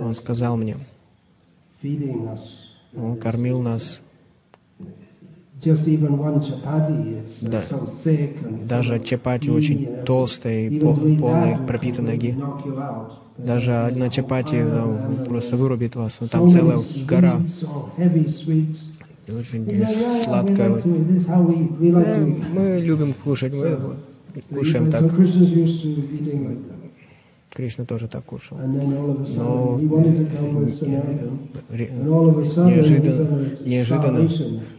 он 0.00 0.14
сказал 0.14 0.56
мне, 0.56 0.76
он 2.94 3.16
кормил 3.16 3.62
нас, 3.62 4.00
Да. 7.42 7.62
даже 8.68 9.00
чапати 9.00 9.48
очень 9.48 9.88
толстая 10.04 10.68
и 10.68 10.78
полная, 10.78 11.58
пропитанная 11.58 12.16
ги. 12.16 12.36
Даже 13.38 13.72
одна 13.72 14.08
чапати 14.08 14.54
uh, 14.54 14.74
там, 14.74 15.24
просто 15.26 15.56
вырубит 15.56 15.94
вас. 15.94 16.16
Ну, 16.20 16.26
So 16.26 16.30
там 16.30 16.50
целая 16.50 16.78
гора, 17.06 17.40
очень 19.28 19.66
сладкая. 20.24 20.70
eat. 20.70 22.44
Мы 22.54 22.80
любим 22.80 23.12
кушать, 23.12 23.52
мы 23.54 24.40
кушаем 24.56 24.90
так. 24.90 25.02
Кришна 27.56 27.86
тоже 27.86 28.06
так 28.06 28.22
кушал. 28.22 28.58
Но 28.58 28.66
неожиданно, 32.68 33.48
неожиданно 33.64 34.28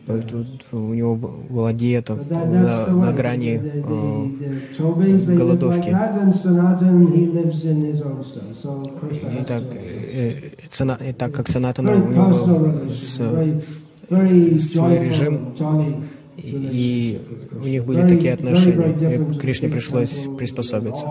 э, 0.05 0.21
тут 0.29 0.47
у 0.71 0.93
него 0.93 1.15
была 1.15 1.73
диета 1.73 2.15
на, 2.15 2.85
на 2.85 3.11
грани 3.13 3.59
э, 3.63 4.25
голодовки. 5.35 5.89
И 5.89 5.93
так, 9.43 9.63
э, 9.73 10.51
э, 10.69 11.09
и 11.09 11.13
так 11.13 11.31
как 11.31 11.49
Санатана 11.49 11.93
у 11.93 11.97
него 11.97 12.25
был 12.25 12.91
с, 12.91 13.15
свой 14.71 14.99
режим, 14.99 15.55
и 16.37 17.19
у 17.59 17.65
них 17.65 17.85
были 17.85 18.07
такие 18.07 18.33
отношения, 18.33 18.91
и 19.15 19.39
Кришне 19.39 19.67
пришлось 19.67 20.15
приспособиться. 20.37 21.07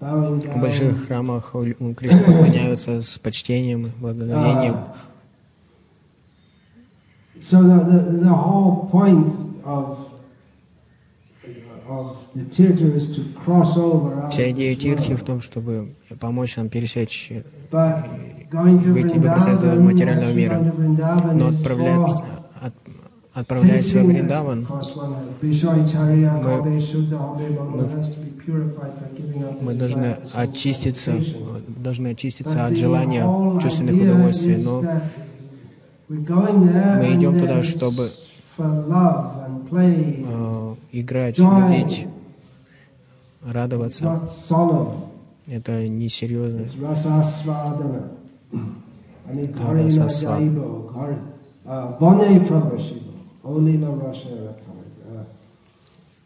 В 0.00 0.60
больших 0.60 1.06
храмах 1.06 1.54
у 1.54 1.60
у 1.62 1.94
Кришны 1.94 2.24
поклоняются 2.24 3.02
с 3.02 3.18
почтением, 3.18 3.92
благоговением. 4.00 4.76
So 7.42 7.60
the, 7.62 8.30
whole 8.30 8.88
point 8.90 9.30
of 9.64 9.98
Вся 14.30 14.50
идея 14.50 14.74
this 14.74 14.80
тиртхи 14.80 15.14
в 15.14 15.22
том, 15.22 15.42
чтобы 15.42 15.94
помочь 16.18 16.56
нам 16.56 16.70
пересечь, 16.70 17.30
выйти 17.70 19.16
Vrindavan, 19.16 19.80
материального 19.80 20.32
мира. 20.32 20.58
но 21.34 21.48
отправляться, 21.48 22.24
отправляясь 23.34 23.92
во 23.92 24.02
Вриндаван, 24.02 24.66
Мы- 26.46 27.88
мы 29.60 29.74
должны 29.74 30.16
очиститься, 30.34 31.12
должны 31.66 32.08
очиститься 32.08 32.66
от 32.66 32.76
желания 32.76 33.24
чувственных 33.60 34.00
удовольствий, 34.02 34.56
но 34.62 34.82
мы 36.08 37.14
идем 37.16 37.38
туда, 37.38 37.62
чтобы 37.62 38.10
э, 38.58 40.74
играть, 40.92 41.38
любить, 41.38 42.06
радоваться. 43.44 44.20
Это 45.46 45.88
несерьезно. 45.88 46.60
It's 46.60 46.74
rasasvadana. 46.80 48.02
Ani 49.26 49.46
Да, 49.46 49.64
karina 49.64 50.08
uh. 53.44 55.24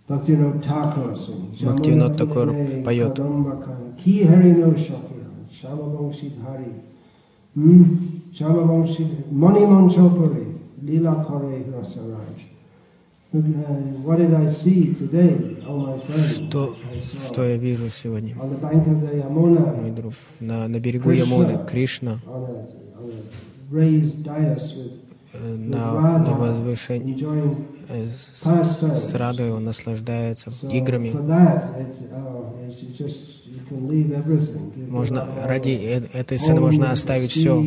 Uh, 0.08 0.58
Thakur 0.58 1.14
Punane 1.58 2.84
поет. 2.84 3.18
Hmm? 3.18 3.58
Uh, 8.30 8.54
oh? 15.66 16.00
Что, 16.32 16.74
что 17.26 17.44
я 17.44 17.56
вижу 17.56 17.90
сегодня, 17.90 18.34
on 18.36 18.48
the 18.48 18.60
bank 18.60 18.86
of 18.86 19.00
the 19.02 19.12
Yamuna, 19.22 19.76
мой 19.76 19.90
друг? 19.90 20.14
На, 20.40 20.68
на 20.68 20.80
берегу. 20.80 21.10
Ямуны 21.10 21.58
Кришна 21.66 22.20
э, 25.32 25.54
на, 25.54 26.18
на 26.18 26.32
возвышении 26.34 27.16
э, 27.88 28.08
с, 28.08 28.42
с 28.42 29.14
радостью 29.14 29.56
он 29.56 29.64
наслаждается 29.64 30.50
играми. 30.70 31.08
oh, 31.08 31.78
Можно 34.88 35.26
ради 35.44 35.70
э- 35.70 36.08
этой 36.12 36.38
цены 36.38 36.60
можно 36.60 36.90
оставить 36.90 37.30
все, 37.30 37.62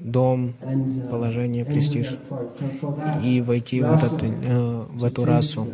дом, 0.00 0.54
uh, 0.62 1.10
положение, 1.10 1.64
престиж, 1.64 2.18
uh, 2.30 3.22
и 3.24 3.40
войти 3.42 3.80
в, 3.80 3.92
этот, 3.92 4.22
э, 4.22 4.84
в 4.90 5.04
эту 5.04 5.24
расу, 5.24 5.66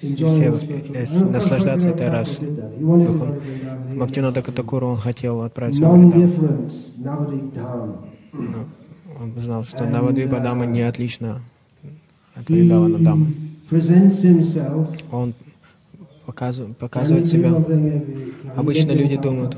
Все, 0.00 0.52
э, 0.94 1.24
наслаждаться 1.30 1.88
этой 1.88 2.08
расой. 2.10 2.46
Духом. 2.78 3.34
Бхактивинода 3.96 4.42
Катакура, 4.42 4.86
он 4.86 4.96
хотел 4.98 5.42
отправиться 5.42 5.80
в 5.82 5.84
Вриндаван. 6.10 6.20
Dham. 7.54 7.96
Он 9.20 9.42
знал, 9.42 9.64
что 9.64 9.84
Навадвипа 9.86 10.40
Дама 10.40 10.66
не 10.66 10.82
отлична 10.82 11.40
от 12.34 12.48
Вриндавана 12.48 12.98
Дамы. 12.98 13.26
Он 15.12 15.34
показывает, 16.26 16.76
показывает 16.76 17.26
себя. 17.26 17.54
Обычно 18.56 18.92
люди 18.92 19.16
думают, 19.16 19.56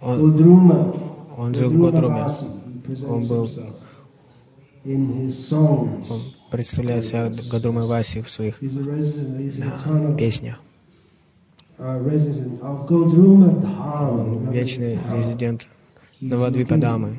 Он, 0.00 0.20
Он, 1.36 1.54
жил 1.54 1.70
в 1.70 1.78
Годруме, 1.78 2.26
Он 3.08 3.22
был- 3.26 3.48
он 6.08 6.20
представляет 6.50 7.04
себя 7.04 7.30
Гадрумой 7.50 7.84
Васи 7.86 8.22
в 8.22 8.30
своих 8.30 8.58
песнях. 10.16 10.60
Он 11.78 12.06
вечный 14.50 14.98
резидент 15.16 15.68
Навадвипа 16.20 16.76
Дамы. 16.76 17.18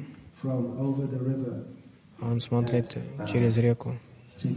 Он 2.21 2.39
смотрит 2.41 2.97
через 3.31 3.55
реку. 3.57 3.93
На 4.43 4.49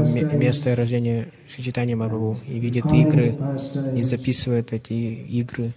ме- 0.00 0.38
место 0.38 0.74
рождения 0.74 1.28
Шичитани 1.46 1.94
Марву 1.94 2.36
и 2.48 2.58
видит 2.58 2.86
игры 2.86 3.34
и 3.94 4.02
записывает 4.02 4.72
эти 4.72 4.94
игры. 4.94 5.72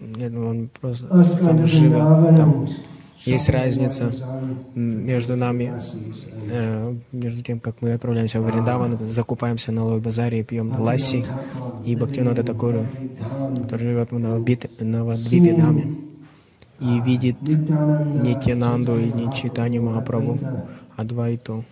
Нет, 0.00 0.32
Он 0.34 0.68
просто 0.80 1.06
там 1.08 1.66
живет. 1.66 1.98
Там 2.36 2.66
есть 3.26 3.48
разница 3.50 4.10
между 4.74 5.36
нами, 5.36 5.72
э, 6.50 6.94
между 7.12 7.42
тем, 7.42 7.60
как 7.60 7.82
мы 7.82 7.92
отправляемся 7.92 8.40
в 8.40 8.44
Вриндаван, 8.46 8.98
закупаемся 9.10 9.72
на 9.72 9.84
Лой 9.84 10.00
базаре 10.00 10.40
и 10.40 10.42
пьем 10.42 10.72
ласси, 10.80 11.24
и 11.84 11.96
Бхактивинода 11.96 12.42
Такура, 12.42 12.86
который 13.62 13.88
живет 13.88 14.10
в 14.10 14.18
Навабит- 14.18 14.70
Навадвипе 14.80 15.54
Даме, 15.54 15.94
и 16.80 17.00
видит 17.00 17.36
не 17.42 18.34
Тянанду 18.40 18.98
и 18.98 19.12
не 19.12 19.30
Читани 19.34 19.78
Махапрабху, 19.80 20.38
а 20.96 21.04
Двайту, 21.04 21.64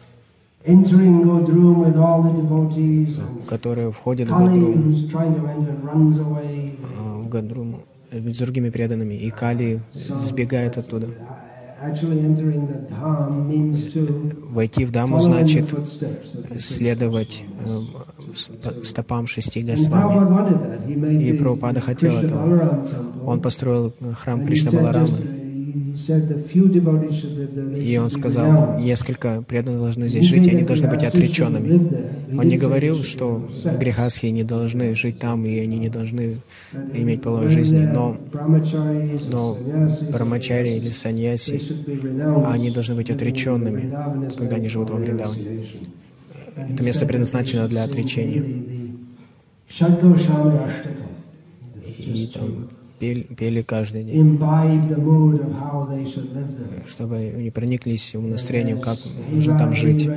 devotees 2.34 3.16
and 3.18 3.46
которые 3.46 3.90
входят 3.92 4.28
в 4.28 4.32
Kali 4.32 4.60
Гадрум, 4.60 4.74
who's 4.90 5.08
trying 5.08 5.34
to 5.34 5.46
enter 5.46 5.74
runs 5.82 6.18
away. 6.18 6.74
э, 6.82 7.22
в 7.22 7.28
Гадрум 7.28 7.76
э, 7.76 7.78
с 8.10 8.36
другими 8.36 8.70
преданными, 8.70 9.14
и 9.14 9.30
Кали 9.30 9.80
сбегает 9.92 10.78
оттуда. 10.78 11.08
Войти 14.50 14.84
в 14.84 14.90
Даму 14.90 15.20
значит 15.20 15.66
следовать 16.58 17.42
э, 17.64 17.80
стопам 18.82 19.28
шести 19.28 19.62
Госвами. 19.62 21.22
И 21.22 21.32
Прабхупада 21.34 21.80
хотел 21.80 22.16
этого. 22.16 22.84
Он 23.24 23.40
построил 23.40 23.94
э, 24.00 24.12
храм 24.12 24.44
Кришна 24.44 24.72
Баларамы. 24.72 25.37
Uh, 25.78 27.80
И 27.80 27.98
он 27.98 28.10
сказал, 28.10 28.78
несколько 28.78 29.42
преданных 29.42 29.80
должны 29.80 30.08
здесь 30.08 30.26
жить, 30.26 30.46
и 30.46 30.50
они 30.50 30.62
должны 30.62 30.88
быть 30.88 31.04
отреченными. 31.04 32.36
Он 32.36 32.46
не 32.46 32.56
говорил, 32.56 33.02
что 33.04 33.48
грехасхи 33.78 34.26
не 34.26 34.44
должны 34.44 34.94
жить 34.94 35.18
там, 35.18 35.44
и 35.44 35.58
они 35.58 35.78
не 35.78 35.88
должны 35.88 36.38
иметь 36.94 37.22
половой 37.22 37.50
жизни, 37.50 37.86
но 37.86 38.16
но 39.30 39.56
брамачари 40.12 40.70
или 40.70 40.90
саньяси, 40.90 41.60
они 42.46 42.70
должны 42.70 42.94
быть 42.94 43.10
отреченными, 43.10 43.92
когда 44.36 44.56
они 44.56 44.68
живут 44.68 44.90
во 44.90 44.96
Вриндаване. 44.96 45.62
Это 46.56 46.82
место 46.82 47.06
предназначено 47.06 47.68
для 47.68 47.84
отречения. 47.84 48.42
И 51.98 52.30
там 52.32 52.68
пели, 52.98 53.22
пели 53.22 53.62
каждый 53.62 54.04
день, 54.04 54.38
чтобы 56.86 57.16
они 57.16 57.50
прониклись 57.50 58.14
умонастроением, 58.14 58.80
как 58.80 58.98
нужно 59.30 59.58
там 59.58 59.74
жить. 59.74 60.08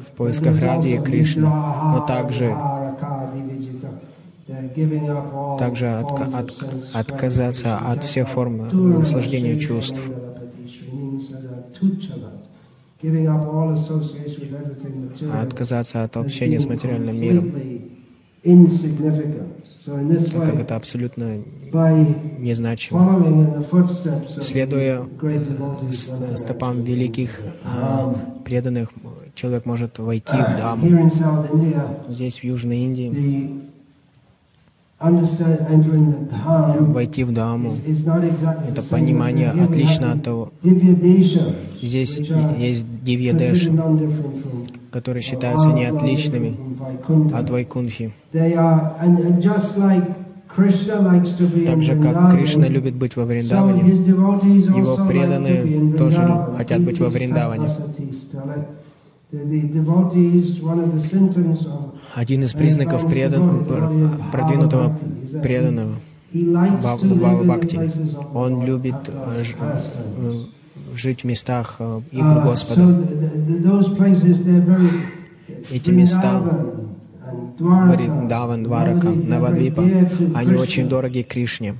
В 0.00 0.12
поисках 0.16 0.60
Ради 0.60 0.88
и 0.88 0.98
Кришны, 0.98 1.42
но 1.46 2.04
также 2.06 2.56
также 5.58 5.86
отка- 5.86 6.36
от- 6.38 6.94
отказаться 6.94 7.78
от 7.78 8.04
всех 8.04 8.28
форм 8.28 8.68
наслаждения 8.98 9.58
чувств, 9.58 9.98
отказаться 15.42 16.02
от 16.04 16.16
общения 16.16 16.60
с 16.60 16.66
материальным 16.66 17.20
миром, 17.20 17.52
так 19.84 20.50
как 20.50 20.60
это 20.60 20.76
абсолютно 20.76 21.38
незначимо. 22.38 23.24
Следуя 24.40 25.06
стопам 26.36 26.82
великих 26.82 27.40
а, 27.64 28.14
преданных, 28.44 28.90
человек 29.34 29.66
может 29.66 29.98
войти 29.98 30.32
в 30.32 30.56
Даму. 30.56 30.86
South 30.86 31.50
India, 31.52 32.12
Здесь, 32.12 32.38
в 32.38 32.44
Южной 32.44 32.78
Индии, 32.78 33.10
the 33.10 33.10
understand 33.10 33.52
entering 33.54 33.62
the 33.64 34.93
dham 34.93 34.93
войти 36.92 37.24
в 37.24 37.32
Даму, 37.32 37.72
это 38.68 38.82
понимание 38.82 39.50
отлично 39.50 40.12
от 40.12 40.22
того, 40.22 40.52
здесь 41.82 42.18
есть 42.18 42.30
considered 42.30 42.84
Дивья 43.04 43.32
Дэши, 43.34 43.70
non-different 43.70 44.42
from 44.42 44.64
которые 44.94 45.22
считаются 45.24 45.70
не 45.70 45.86
отличными 45.86 46.56
от 47.34 47.50
Вайкунхи. 47.50 48.12
Так 51.66 51.82
же, 51.82 52.00
как 52.00 52.32
Кришна 52.32 52.68
любит 52.68 52.94
быть 52.94 53.16
во 53.16 53.24
Вриндаване, 53.24 53.80
его 53.80 54.96
преданные 55.08 55.98
тоже 55.98 56.46
хотят 56.56 56.82
быть 56.82 57.00
во 57.00 57.08
Вриндаване. 57.08 57.68
Один 62.14 62.42
из 62.44 62.52
признаков 62.52 63.08
предан, 63.08 63.64
пр- 63.64 64.10
продвинутого 64.32 64.96
преданного 65.42 65.94
Бава 66.32 67.42
Бхакти. 67.44 67.78
Он 68.34 68.64
любит 68.64 68.94
э, 69.08 69.42
э, 70.18 70.32
жить 70.96 71.22
в 71.22 71.26
местах 71.26 71.76
э, 71.78 72.00
игр 72.12 72.26
Ah, 72.26 72.44
Господа. 72.44 72.82
Эти 75.70 75.90
места, 75.90 76.42
Вриндаван, 77.58 78.64
Дварака, 78.64 79.08
Навадвипа, 79.10 79.82
они 80.34 80.54
очень 80.56 80.88
дороги 80.88 81.22
Кришне, 81.22 81.76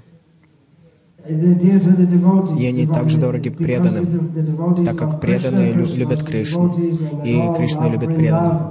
И 1.28 2.66
они 2.66 2.86
также 2.86 3.18
дороги 3.18 3.48
преданным, 3.48 4.06
так 4.84 4.96
как 4.96 5.20
преданные 5.20 5.72
лю- 5.72 5.86
любят 5.96 6.22
Кришну, 6.22 6.68
и 7.24 7.40
Кришна 7.56 7.88
любит 7.88 8.14
преданных, 8.14 8.62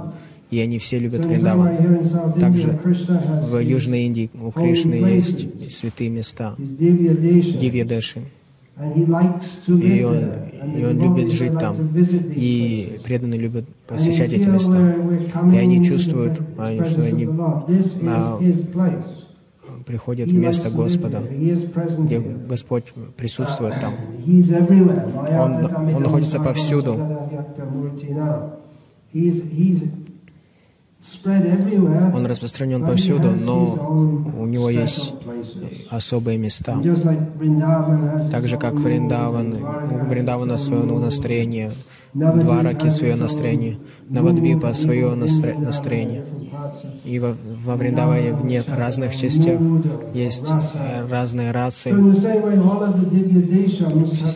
и 0.50 0.60
они 0.60 0.78
все 0.78 0.98
любят 1.00 1.24
Вриндаван. 1.26 1.68
Также 2.38 2.78
В 3.50 3.58
Южной 3.58 4.02
Индии 4.04 4.30
у 4.40 4.50
Кришны 4.52 4.94
есть 4.94 5.72
святые 5.72 6.10
места, 6.10 6.54
Дивьядеши, 7.60 8.20
и 9.68 10.02
он, 10.04 10.18
и 10.76 10.84
он 10.84 10.98
любит 11.00 11.32
жить 11.32 11.58
там, 11.58 11.76
и 12.34 12.98
преданные 13.04 13.40
любят 13.40 13.64
посещать 13.88 14.32
эти 14.32 14.48
места. 14.48 14.94
И 15.52 15.56
они 15.56 15.84
чувствуют, 15.84 16.34
что 16.88 17.02
они 17.02 17.28
а, 18.06 18.38
приходят 19.84 20.30
в 20.30 20.34
место 20.34 20.70
Господа, 20.70 21.20
где. 21.98 22.20
Господь 22.48 22.84
присутствует 23.16 23.74
там. 23.80 23.94
Everywhere. 24.26 25.38
Он- 25.40 25.96
он 25.96 26.02
находится 26.02 26.40
повсюду. 26.40 26.98
Он 32.14 32.26
распространен 32.26 32.80
повсюду, 32.86 33.30
но 33.44 33.64
у 34.40 34.46
него 34.46 34.70
есть 34.70 35.12
особые 35.90 36.38
места. 36.38 36.80
Так 38.30 38.46
же, 38.48 38.56
как 38.56 38.74
Вриндаван, 38.74 39.54
у 39.62 40.04
Вриндавана 40.06 40.56
свое 40.56 40.84
настроение, 40.84 41.72
Двараки 42.14 42.88
свое 42.90 43.16
настроение, 43.16 43.76
Навадвипа 44.08 44.72
свое 44.72 45.14
настроение. 45.14 46.24
И 47.04 47.18
во, 47.18 47.36
во 47.64 47.76
Вриндаване 47.76 48.32
в 48.32 48.44
не- 48.44 48.62
разных 48.66 49.14
частях 49.14 49.60
есть 50.14 50.44
э, 50.74 51.06
разные 51.08 51.50
расы. 51.50 51.90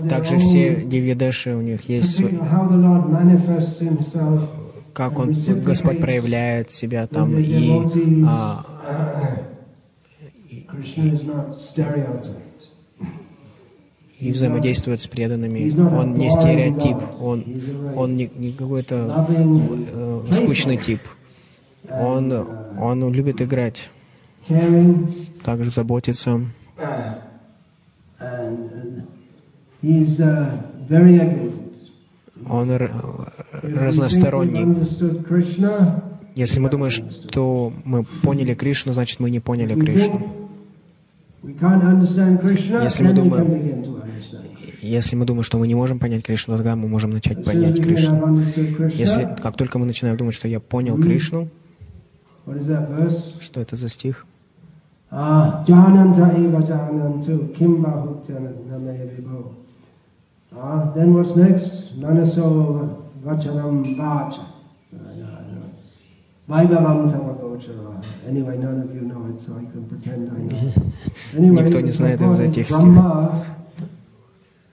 Также 0.09 0.39
все 0.39 0.83
Дивьядеши 0.83 1.55
у 1.55 1.61
них 1.61 1.89
есть, 1.89 2.21
как 4.93 5.19
он, 5.19 5.35
Господь 5.65 6.01
проявляет 6.01 6.71
себя 6.71 7.07
там, 7.07 7.31
и 7.39 7.71
а, 8.27 8.65
stereotyped. 11.55 12.33
и 14.19 14.33
взаимодействует 14.33 15.01
с 15.01 15.07
преданными. 15.07 15.71
Он 15.97 16.15
не 16.15 16.31
стереотип, 16.31 16.97
он, 17.21 17.45
он 17.97 18.17
не, 18.17 18.31
не 18.37 18.53
какой-то 18.53 19.27
э, 19.29 20.33
скучный 20.33 20.77
тип. 20.77 21.01
Он, 21.91 22.47
он 22.81 23.13
любит 23.13 23.41
играть, 23.41 23.91
также 25.45 25.71
заботиться. 25.71 26.41
and 28.21 28.71
uh, 28.71 29.05
uh. 29.81 29.99
Он 32.49 32.71
разносторонний. 33.63 34.65
Если 36.35 36.61
мы 36.61 36.71
думаем, 36.71 36.91
что 36.91 37.73
мы 37.85 38.05
поняли 38.23 38.55
Кришну, 38.55 38.93
значит 38.93 39.21
мы 39.21 39.31
не 39.31 39.41
поняли 39.41 39.75
Кришну. 39.75 40.33
Если 41.43 43.03
мы 43.03 43.13
думаем-. 43.13 43.99
Если 44.81 45.17
мы 45.17 45.27
думаем, 45.27 45.43
что 45.43 45.59
мы 45.59 45.67
не 45.67 45.75
можем 45.75 45.99
понять 45.99 46.25
Кришну, 46.25 46.57
тогда 46.57 46.77
мы 46.77 46.89
можем 46.89 47.11
начать 47.11 47.45
понять 47.45 47.81
Кришну. 47.81 48.41
Если 48.95 49.37
как 49.43 49.57
только 49.57 49.79
мы 49.79 49.87
начинаем 49.87 50.17
думать, 50.17 50.35
что 50.35 50.49
я 50.49 50.61
понял 50.61 50.97
Кришну, 50.97 51.49
что 53.41 53.61
это 53.61 53.77
за 53.77 53.89
стих? 53.89 54.27
Ah. 55.11 55.65
Ah, 60.61 60.93
then 60.95 61.15
what's 61.15 61.37
next? 61.37 61.99
Nanaso 61.99 63.07
vachanam 63.23 63.85
vacha. 63.97 64.45
Anyway, 68.27 68.57
none 68.59 68.81
of 68.83 68.95
you 68.95 69.03
know 69.03 69.27
it, 69.27 69.41
so 69.41 69.53
I 69.53 69.65
can 69.71 69.85
pretend 69.89 70.31
I 70.31 70.41
know. 70.41 70.73
Anyway, 71.37 71.65
Никто 71.65 71.81
не 71.81 71.91
знает 71.91 72.21
из 72.21 72.41
этих 72.41 72.71
Brahma, 72.71 73.45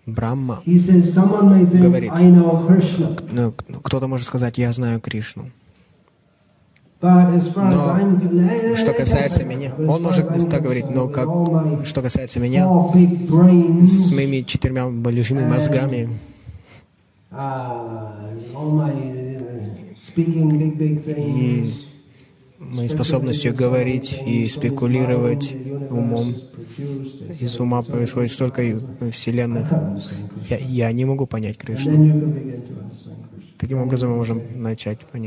Брахма. 0.05 0.61
he 0.65 0.77
says, 0.77 1.13
someone 1.13 1.49
may 1.49 1.65
think, 1.65 1.81
Говорит. 1.81 2.11
I 2.11 2.29
know 2.29 2.65
Krishna. 2.67 3.17
Ну, 3.31 3.53
кто-то 3.81 4.07
может 4.07 4.27
сказать, 4.27 4.57
я 4.57 4.71
знаю 4.71 5.01
Кришну. 5.01 5.51
Но 7.01 7.39
Что 8.77 8.93
касается 8.93 9.43
меня, 9.43 9.73
он 9.77 10.01
может 10.01 10.27
так 10.49 10.63
говорить, 10.63 10.89
но 10.89 11.07
как, 11.07 11.27
что 11.85 12.01
касается 12.01 12.39
меня, 12.39 12.65
с 12.65 14.11
моими 14.11 14.41
четырьмя 14.41 14.87
большими 14.89 15.45
мозгами 15.45 16.09
uh, 17.31 18.15
uh, 18.53 18.91
и 21.17 21.73
моей 22.59 22.89
способностью 22.89 23.53
говорить 23.53 24.21
и 24.25 24.47
спекулировать 24.47 25.53
умом, 25.89 26.35
из 27.39 27.59
ума 27.59 27.81
происходит 27.81 28.31
столько 28.31 28.63
вселенных. 29.11 29.67
Я, 30.49 30.57
я 30.57 30.91
не 30.91 31.05
могу 31.05 31.27
понять 31.27 31.57
Кришну. 31.57 32.31
Таким 33.57 33.81
образом 33.81 34.11
мы 34.11 34.17
можем 34.17 34.41
начать 34.55 34.99
a 35.13 35.17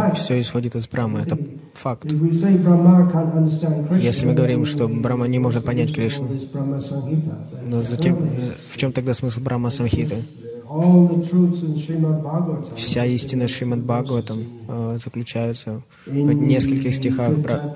Это 0.00 0.14
все 0.14 0.40
исходит 0.40 0.76
из 0.76 0.88
Брамы, 0.88 1.20
это 1.20 1.38
факт. 1.74 2.10
Если 4.00 4.26
мы 4.26 4.34
говорим, 4.34 4.64
что 4.64 4.88
Брахма 4.88 5.28
не 5.28 5.38
может 5.38 5.64
понять 5.64 5.94
Кришну, 5.94 6.28
но 7.66 7.82
затем, 7.82 8.16
в 8.72 8.76
чем 8.76 8.92
тогда 8.92 9.12
смысл 9.12 9.40
Брахма 9.40 9.70
Самхиты? 9.70 10.16
Вся 12.76 13.04
истина 13.04 13.46
Шримад 13.46 13.80
Бхагаватам 13.80 14.57
э, 14.68 14.98
заключается 15.02 15.80
в 16.06 16.10
нескольких 16.32 16.94
стихах 16.94 17.36
Бра- 17.38 17.74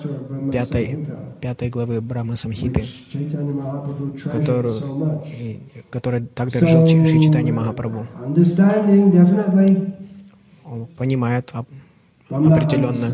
пятой, 0.52 1.06
пятой 1.40 1.68
главы 1.70 2.00
Брахма 2.00 2.36
Самхиты, 2.36 2.84
которую, 4.30 4.74
и- 5.40 5.60
которой 5.90 6.20
так 6.34 6.52
дорожил 6.52 6.86
Шри 6.86 7.20
Читани 7.22 7.50
Махапрабху. 7.52 8.06
Он 10.64 10.86
понимает, 10.96 11.52
Определенно. 12.30 13.08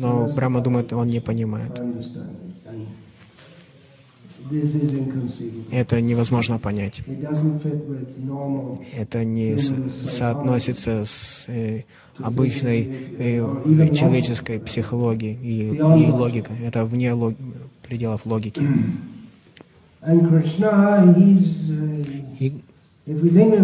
но 0.00 0.28
Брахма 0.34 0.60
думает, 0.60 0.92
он 0.92 1.06
не 1.08 1.20
понимает. 1.20 1.72
Это 5.70 6.00
невозможно 6.00 6.58
понять. 6.58 7.02
Это 8.96 9.24
не 9.24 9.56
соотносится 9.58 11.04
с 11.06 11.44
э, 11.48 11.82
обычной 12.18 12.88
э, 13.18 13.94
человеческой 13.94 14.58
психологией 14.60 15.36
и, 15.42 15.68
и 15.76 16.10
логикой. 16.10 16.56
Это 16.64 16.84
вне 16.84 17.12
лог- 17.12 17.36
пределов 17.86 18.26
логики. 18.26 18.62
И 22.38 22.52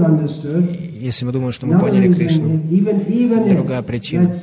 understood, 0.05 0.99
если 1.01 1.25
мы 1.27 1.33
думаем, 1.33 1.53
что 1.53 1.67
мы 1.67 1.79
поняли 1.81 2.13
Кришну, 2.13 2.49
Другая 3.57 3.83
причина. 3.83 4.35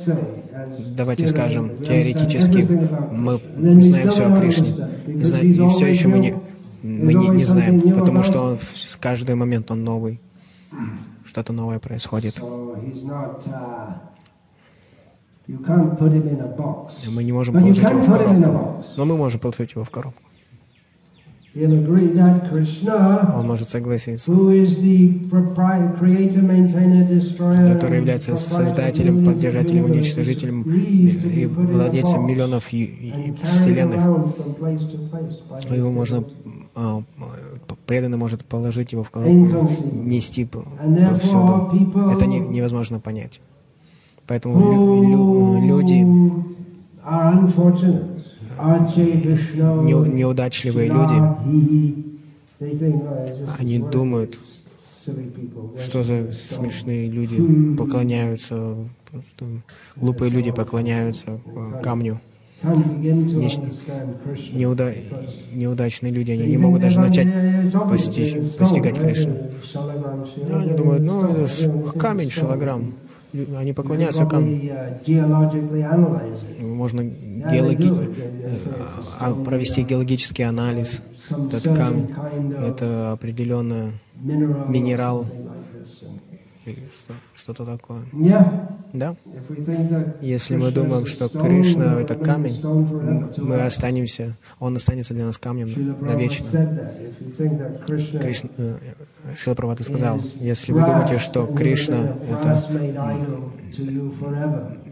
Давайте 0.96 1.26
скажем, 1.26 1.84
теоретически 1.84 2.66
мы 3.12 3.40
знаем 3.56 4.10
все 4.10 4.26
о 4.26 4.36
Кришне, 4.36 4.74
и, 5.06 5.22
зна- 5.22 5.38
и 5.40 5.68
все 5.68 5.86
еще 5.86 6.08
мы 6.08 6.18
не, 6.18 6.34
мы 6.82 7.14
не, 7.14 7.28
не 7.28 7.44
знаем, 7.44 7.80
потому 7.80 8.22
что 8.22 8.42
он 8.42 8.58
в 8.58 8.76
с 8.76 8.96
каждый 8.96 9.34
момент 9.34 9.70
он 9.70 9.84
новый, 9.84 10.20
что-то 11.24 11.52
новое 11.52 11.78
происходит. 11.78 12.40
Uh, 12.40 12.78
Мы 15.48 17.24
не 17.24 17.32
можем 17.32 17.54
положить 17.54 17.78
его 17.78 18.02
в 18.02 18.06
коробку, 18.06 18.84
но 18.96 19.04
мы 19.06 19.16
можем 19.16 19.40
положить 19.40 19.72
его 19.72 19.84
в 19.84 19.90
коробку. 19.90 20.22
He'll 20.22 20.26
agree 20.26 20.26
that 20.26 20.26
Krishna, 21.08 21.37
Он 23.36 23.46
может 23.46 23.68
согласиться, 23.68 24.30
который 27.74 27.98
является 27.98 28.36
создателем, 28.36 29.24
поддержателем, 29.24 29.84
уничтожителем 29.86 30.62
и 30.62 31.46
владельцем 31.46 32.26
миллионов 32.26 32.64
вселенных. 33.42 34.00
Его 35.74 35.90
можно 35.90 36.24
а, 36.76 37.02
преданный 37.86 38.18
может 38.18 38.44
положить 38.44 38.92
его 38.92 39.02
в 39.02 39.10
коробку, 39.10 39.68
нести 39.94 40.44
повсюду. 40.44 40.68
Это 42.12 42.26
не- 42.26 42.38
невозможно 42.40 43.00
понять. 43.00 43.40
Поэтому 44.28 44.60
лю- 44.60 45.02
лю- 45.02 45.66
люди, 45.66 46.06
неудачливые 50.06 50.88
люди, 50.88 52.14
oh, 52.60 53.48
они 53.58 53.78
думают, 53.78 54.38
что 55.82 56.02
за 56.02 56.32
смешные 56.32 57.08
люди 57.08 57.76
поклоняются, 57.76 58.76
просто 59.10 59.44
глупые 59.96 60.30
люди 60.30 60.50
поклоняются 60.50 61.40
э, 61.46 61.80
камню. 61.82 62.20
Не-. 62.60 63.48
Неуда- 64.52 64.92
неудачные 65.52 66.12
люди, 66.12 66.32
они 66.32 66.46
не 66.48 66.58
могут 66.58 66.80
даже 66.80 66.98
начать 66.98 67.28
постичь- 67.88 68.56
постигать? 68.58 68.98
Кришну. 68.98 69.36
Ну, 70.48 70.58
Они 70.58 70.72
думают, 70.72 71.02
ну, 71.04 71.22
это 71.22 71.48
камень, 71.98 72.30
шилограмм. 72.30 72.94
Они 73.56 73.72
поклоняются 73.72 74.24
камню. 74.26 74.56
uh. 74.56 75.00
Можно 76.60 77.00
геологи- 77.02 77.92
а, 79.20 79.34
провести 79.44 79.82
uh, 79.82 79.84
геологический 79.86 80.44
анализ. 80.44 81.02
Этот 81.30 81.62
камень 81.76 82.08
это 82.58 83.18
or 83.20 83.92
минерал. 84.68 85.26
Что-то 87.34 87.64
такое. 87.64 88.04
Да? 88.92 89.16
Если 90.20 90.56
мы 90.56 90.70
думаем, 90.70 91.06
что 91.06 91.28
Кришна 91.28 92.00
это 92.00 92.14
камень, 92.14 92.60
мы 93.38 93.62
останемся, 93.62 94.36
он 94.58 94.76
останется 94.76 95.14
для 95.14 95.26
нас 95.26 95.38
камнем 95.38 95.68
навечно. 96.00 96.46
Кришна, 98.20 98.50
э, 98.56 98.76
Шрила 99.36 99.54
Прабхупада 99.54 99.84
сказал, 99.84 100.20
если 100.40 100.72
вы 100.72 100.80
думаете, 100.80 101.18
что 101.18 101.46
Кришна 101.46 102.14
это, 102.28 102.62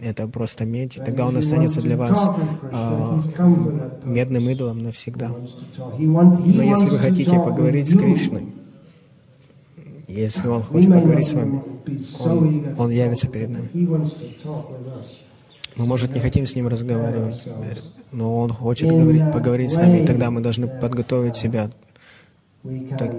это 0.03 0.29
просто 0.29 0.65
медь, 0.65 0.97
тогда 0.97 1.27
он 1.27 1.37
останется 1.37 1.81
для 1.81 1.97
вас 1.97 2.29
а, 2.73 3.19
purpose. 3.37 4.07
медным 4.07 4.49
идолом 4.51 4.83
навсегда. 4.83 5.31
Но 5.99 6.45
если 6.45 6.89
вы 6.89 6.99
хотите 6.99 7.37
поговорить 7.37 7.89
с. 7.91 7.97
Кришной, 7.97 8.47
если 10.09 10.47
он 10.49 10.63
хочет 10.63 10.93
поговорить 10.93 11.27
с 11.29 11.33
вами, 11.33 11.63
он- 12.21 12.75
он 12.79 12.91
явится 12.91 13.29
перед 13.29 13.51
нами. 13.51 13.69
мы, 15.77 15.85
может, 15.87 16.15
не 16.15 16.21
хотим 16.21 16.47
с 16.47 16.55
ним 16.55 16.69
разговаривать, 16.69 17.49
но 18.13 18.39
он 18.39 18.53
хочет 18.53 18.89
говорить- 18.89 19.33
поговорить 19.33 19.71
с 19.73 19.77
нами, 19.77 19.99
и 20.03 20.07
тогда 20.07 20.31
мы 20.31 20.41
должны 20.41 20.69
подготовить 20.81 21.37
себя 21.37 21.71
Так- 22.99 23.15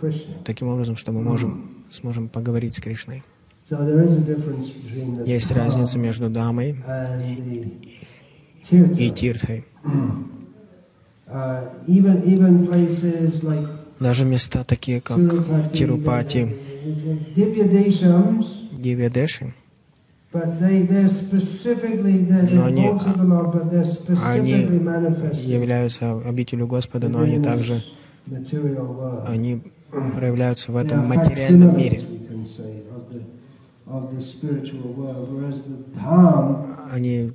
Krishna. 0.00 0.22
таким 0.44 0.68
образом, 0.68 0.96
что 0.96 1.12
мы 1.12 1.20
можем, 1.22 1.70
сможем 1.90 2.28
поговорить 2.28 2.74
с 2.74 2.80
Кришной. 2.80 3.22
Есть 5.26 5.50
разница 5.52 5.98
между 5.98 6.30
дамой 6.30 6.70
и 6.70 7.72
tirtha. 8.70 9.14
тиртхой. 9.14 9.64
Uh, 11.28 11.64
even 11.86 12.22
even 12.24 12.66
places 12.68 13.42
like 13.42 13.66
Даже 14.02 14.24
места 14.24 14.64
такие, 14.64 15.00
как 15.00 15.18
Тирупати, 15.72 16.56
Дивьядеши, 18.72 19.54
Но 20.32 20.40
они- 22.64 22.88
manifested 24.64 25.46
являются 25.46 26.20
обителю 26.20 26.66
Господа, 26.66 27.08
но 27.08 27.20
они 27.20 27.38
также 27.40 27.80
они 29.26 29.62
проявляются 30.16 30.72
в 30.72 30.76
этом 30.76 31.06
материальном 31.06 31.76
мире. 31.76 32.02
Они 36.90 37.32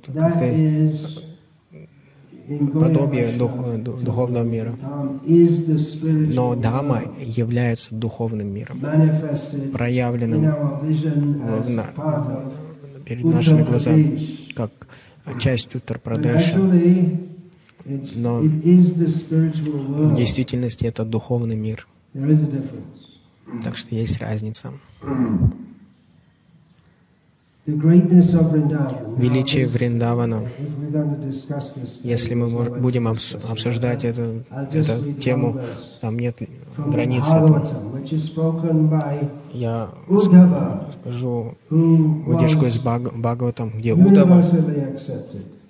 подобие 2.72 3.32
дух- 3.36 3.56
ду- 3.78 3.96
духовного 3.98 4.44
мира. 4.44 4.74
Но 6.34 6.54
world 6.54 7.02
является 7.20 7.94
духовным 7.94 8.48
миром, 8.48 8.80
проявленным 9.72 10.42
перед 13.04 13.24
нашими 13.24 13.62
глазами, 13.62 14.18
как 14.54 14.70
часть 15.38 15.74
Уттар-Прадеша. 15.74 16.58
Но 18.16 18.38
В 18.40 20.14
действительности 20.16 20.84
это 20.84 21.04
духовный 21.04 21.56
мир, 21.56 21.86
так 23.62 23.76
что 23.76 23.94
есть 23.94 24.18
разница. 24.20 24.72
The 25.02 25.06
greatness 25.06 25.26
of 27.02 27.57
Vrindavan. 27.57 27.57
Now, 27.57 27.57
Величие 29.18 29.66
Вриндавана. 29.66 30.42
Если 32.02 32.34
мы 32.34 32.48
будем 32.80 33.08
обс- 33.08 33.36
обсуждать 33.50 34.04
эту, 34.04 34.42
эту 34.72 35.12
тему, 35.14 35.56
там 36.00 36.18
нет 36.18 36.36
границ 36.78 37.24
этого. 37.26 37.62
Я 39.52 39.88
скажу 41.02 41.54
выдержку 41.70 42.64
из 42.66 42.78
Баг- 42.78 43.12
Бхагаватам, 43.14 43.70
где 43.78 43.92
Удава, 43.92 44.42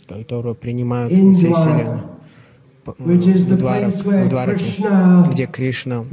которую 0.08 0.54
принимают 0.54 1.12
which 2.98 3.26
is 3.26 3.40
в 3.44 3.56
в 4.24 4.28
Двараке, 4.28 4.64
где 5.32 5.46
Кришна 5.46 6.04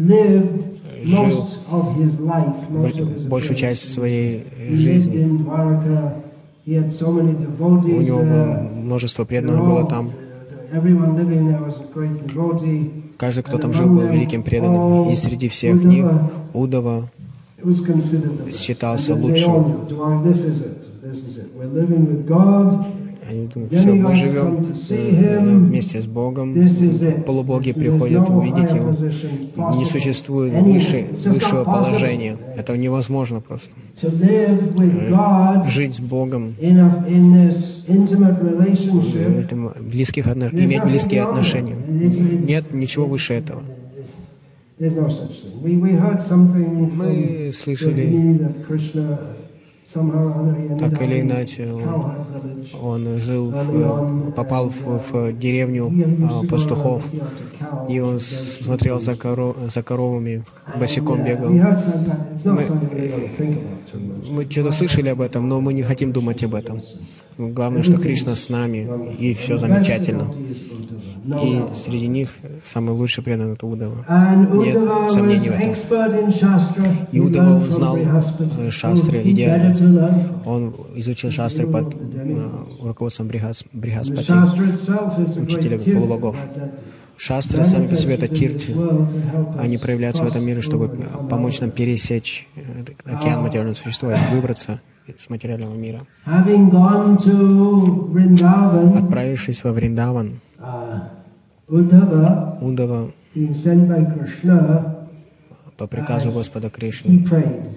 жил 1.06 1.48
большую 3.30 3.56
часть 3.56 3.94
своей 3.94 4.46
жизни. 4.74 5.40
У 6.68 8.02
него 8.02 8.20
было 8.20 8.70
множество 8.74 9.26
преданных 9.26 9.60
было 9.60 9.86
там. 9.86 10.12
Каждый, 13.18 13.44
кто 13.44 13.58
там 13.58 13.74
жил, 13.74 13.88
был 13.88 14.08
великим 14.08 14.44
преданным. 14.44 15.10
И 15.10 15.16
среди 15.16 15.48
всех 15.50 15.84
них 15.84 16.06
Удава 16.54 17.10
best. 18.46 18.58
считался 18.58 19.16
лучшим. 19.16 19.88
Они 23.28 23.48
думают, 23.48 23.74
все, 23.74 23.88
мы 23.94 24.16
живем 24.16 24.64
э, 24.96 25.40
вместе 25.68 26.02
с 26.02 26.06
Богом. 26.06 26.54
Полубоги 27.26 27.72
приходят 27.72 28.30
увидеть 28.30 28.70
его. 28.76 28.92
Не 29.80 29.86
существует 29.86 30.54
выше, 30.74 31.08
высшего 31.34 31.64
положения. 31.64 32.38
Это 32.56 32.78
невозможно 32.78 33.42
просто. 33.42 33.72
Жить 35.70 35.96
с 35.96 36.00
Богом, 36.00 36.54
в 39.30 39.40
этом 39.40 39.72
близких 39.82 40.28
отно- 40.28 40.50
There's 40.52 40.66
иметь 40.66 40.84
близкие 40.84 41.24
отношения. 41.24 41.76
Нет 42.48 42.74
ничего 42.74 43.06
выше 43.06 43.34
этого. 43.34 43.62
Мы 46.96 47.52
слышали, 47.54 48.06
так 50.80 51.02
или 51.02 51.22
иначе, 51.22 51.72
он, 51.72 51.84
он 52.82 53.20
жил, 53.20 53.52
в, 53.52 54.32
попал 54.32 54.70
в, 54.70 55.12
в 55.12 55.34
деревню 55.38 55.92
а, 56.28 56.46
пастухов, 56.48 57.04
и 57.88 58.00
он 58.00 58.20
смотрел 58.20 59.00
за, 59.00 59.12
коро- 59.12 59.56
за 59.72 59.84
коровами, 59.84 60.44
босиком 60.80 61.24
бегал. 61.24 61.52
Мы-. 61.52 62.68
Мы 64.30 64.44
что-то 64.50 64.72
слышали 64.72 65.10
об 65.10 65.22
этом, 65.22 65.48
но 65.48 65.62
мы 65.62 65.74
не 65.74 65.84
хотим 65.84 66.12
думать 66.12 66.44
об 66.44 66.56
этом. 66.56 66.82
Главное, 67.38 67.84
что 67.84 67.98
Кришна 67.98 68.34
с 68.36 68.50
нами, 68.50 69.14
и 69.20 69.34
все 69.36 69.58
замечательно. 69.58 70.32
И 71.26 71.64
среди 71.74 72.08
них 72.08 72.30
самый 72.64 72.92
лучший 72.92 73.24
преданный 73.24 73.54
это 73.54 73.66
Удава. 73.66 74.06
Нет 74.54 74.78
сомнений 75.12 75.50
в 75.50 75.54
этом. 75.54 77.10
И 77.12 77.20
Удава 77.20 77.60
знал, 77.70 77.98
э, 77.98 78.70
шастры 78.70 79.22
идеально. 79.24 80.32
Он 80.46 80.74
изучил 80.96 81.32
шастры 81.32 81.68
под 81.68 81.96
э, 81.96 82.50
руководством 82.82 83.28
Брихас, 83.28 83.64
Брихаспати. 83.74 84.32
Учителя 85.42 85.80
полубогов. 85.80 86.38
Шастры 87.18 87.64
сами 87.64 87.88
по 87.88 87.96
себе 87.96 88.16
это 88.16 88.28
тирти. 88.28 88.76
Они 89.58 89.78
проявляются 89.78 90.24
в 90.24 90.28
этом 90.28 90.46
мире, 90.46 90.62
чтобы 90.62 90.88
come 90.88 91.30
помочь 91.30 91.62
нам 91.62 91.72
пересечь 91.72 92.48
э, 92.56 92.62
океан 93.06 93.42
материального 93.42 93.76
существа 93.76 94.14
и 94.14 94.36
выбраться 94.36 94.82
из 95.08 95.30
материального 95.30 95.74
мира. 95.76 96.06
Отправившись 98.98 99.64
во 99.64 99.72
Вриндаван, 99.72 100.42
uh, 101.69 101.73
Uddhava, 101.73 102.59
Удава 102.63 103.13
being 103.35 103.55
sent 103.55 103.89
by 103.89 104.05
Krishna, 104.15 105.07
по 105.77 105.87
приказу 105.87 106.31
Господа 106.33 106.69
he 106.69 106.71
Кришны, 106.71 107.25
prayed. 107.25 107.77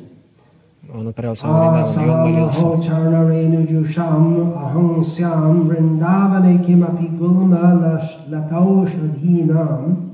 он 0.93 1.07
отправился 1.07 1.47
в 1.47 1.49
Вриндаван, 1.49 2.05
и 2.05 2.09
он 2.09 2.19
молился. 2.19 2.59
Asam 2.59 2.81
charnarenujusham 2.81 4.53
aham 4.55 5.03
syam 5.03 5.67
vrindavane 5.67 6.63
kimapi 6.65 7.07
gulma 7.17 7.73
lash- 7.81 8.19
lataushadhinam 8.29 10.11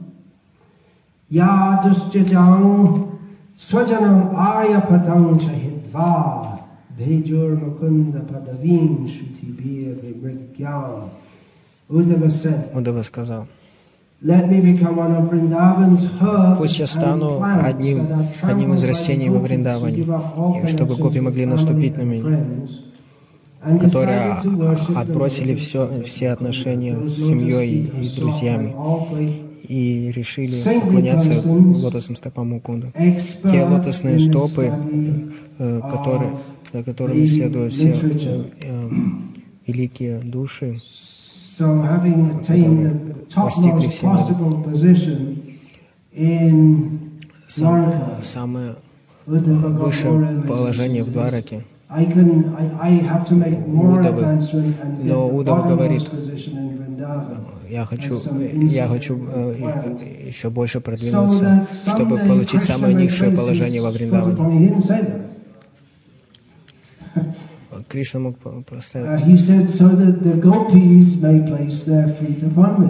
yadusjajang 1.31 3.07
swajanam 3.57 4.33
aryapatang 4.35 5.37
chahidva 5.39 6.59
bhejur 6.97 7.57
mukunda 7.59 8.21
padavim 8.29 9.07
shutibir 9.07 9.95
vimrigyam 10.01 11.09
Uddhava 11.89 12.29
said, 12.31 12.71
Удава 12.75 13.01
сказал, 13.03 13.47
Пусть 16.58 16.78
я 16.78 16.86
стану 16.86 17.42
одним- 17.42 18.06
одним 18.42 18.72
из 18.74 18.82
растений 18.84 19.28
во 19.28 19.38
Вриндаване, 19.38 20.06
чтобы 20.66 20.96
гопи 20.96 21.20
могли 21.20 21.44
наступить 21.46 21.96
на 21.98 22.02
меня, 22.02 22.46
которые 23.80 24.38
the 24.42 24.96
отбросили 24.96 25.54
все, 25.54 26.02
все 26.04 26.30
отношения 26.30 26.96
с 27.06 27.16
семьей 27.16 27.90
и 28.00 28.08
друзьями 28.18 28.74
и 29.68 30.10
решили 30.14 30.52
поклоняться 30.80 31.32
лотосным 31.82 32.16
стопам 32.16 32.50
Мукунда. 32.50 32.92
Те 33.50 33.64
лотосные 33.64 34.20
стопы, 34.20 34.66
study 34.66 35.32
э, 35.58 35.80
которые, 35.90 36.30
за 36.72 36.82
которыми 36.82 37.18
the 37.18 37.28
следуют 37.28 37.72
все 37.74 37.88
э, 37.92 38.44
э, 38.62 38.88
великие 39.66 40.18
души, 40.18 40.80
So 41.56 41.82
having 41.82 42.40
attained 42.40 42.84
the 42.84 42.92
постигли 43.34 43.86
topmost 43.86 43.90
все 43.90 44.06
миры. 44.06 44.16
possible 44.16 44.64
position 44.64 45.18
in 46.12 46.98
сам- 47.48 47.84
Dwarka, 47.84 48.22
самое 48.22 48.74
высшее 49.26 50.42
положение 50.48 51.02
в. 51.04 51.12
Двараке. 51.12 51.62
Удавы. 53.66 54.38
Но 55.04 55.28
bottommost 55.30 55.66
говорит. 55.68 56.10
Я 57.70 57.84
хочу, 57.86 58.20
я 58.68 58.88
хочу 58.88 59.16
э, 59.32 60.26
еще 60.26 60.50
больше 60.50 60.80
продвинуться, 60.80 61.66
чтобы 61.86 62.18
получить 62.18 62.62
самое 62.64 62.94
низшее 62.94 63.30
положение 63.30 63.80
во 63.80 63.90
Вриндаване. 63.92 64.34
upon- 64.34 64.52
He 64.52 64.58
didn't 64.68 64.82
say 64.84 65.00
that. 65.06 65.20
Кришна 67.88 68.20
мог 68.20 68.38
по- 68.38 68.48
Uh, 68.50 68.62
поставить. 68.64 69.24
he 69.26 69.36
said, 69.36 69.68
so 69.68 69.88
that 69.88 70.22
the 70.22 70.34
gopis 70.40 71.20
may 71.20 71.40
place 71.46 71.84
their 71.84 72.08
feet 72.18 72.42
upon 72.42 72.80
me. 72.80 72.88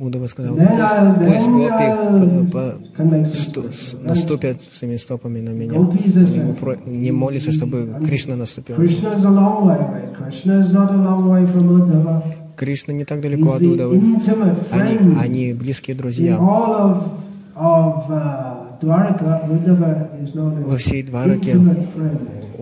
Удава 0.00 0.26
сказал, 0.26 0.56
пусть, 0.56 1.46
гопи 1.46 1.86
наступят 4.02 4.62
своими 4.62 4.96
стопами 4.96 5.40
на 5.40 5.50
меня. 5.50 5.78
Не 6.86 7.12
молится, 7.12 7.52
чтобы 7.52 7.94
Кришна 8.04 8.34
наступил. 8.36 8.76
Кришна 12.56 12.92
не 12.94 13.04
так 13.04 13.20
далеко 13.20 13.52
от 13.52 13.62
Удавы. 13.62 14.00
Они, 14.70 14.98
они 15.18 15.52
близкие 15.52 15.94
друзья. 15.96 16.36
uh, 16.36 17.02
Во 20.66 20.76
всей 20.76 21.02
Двараке 21.04 21.54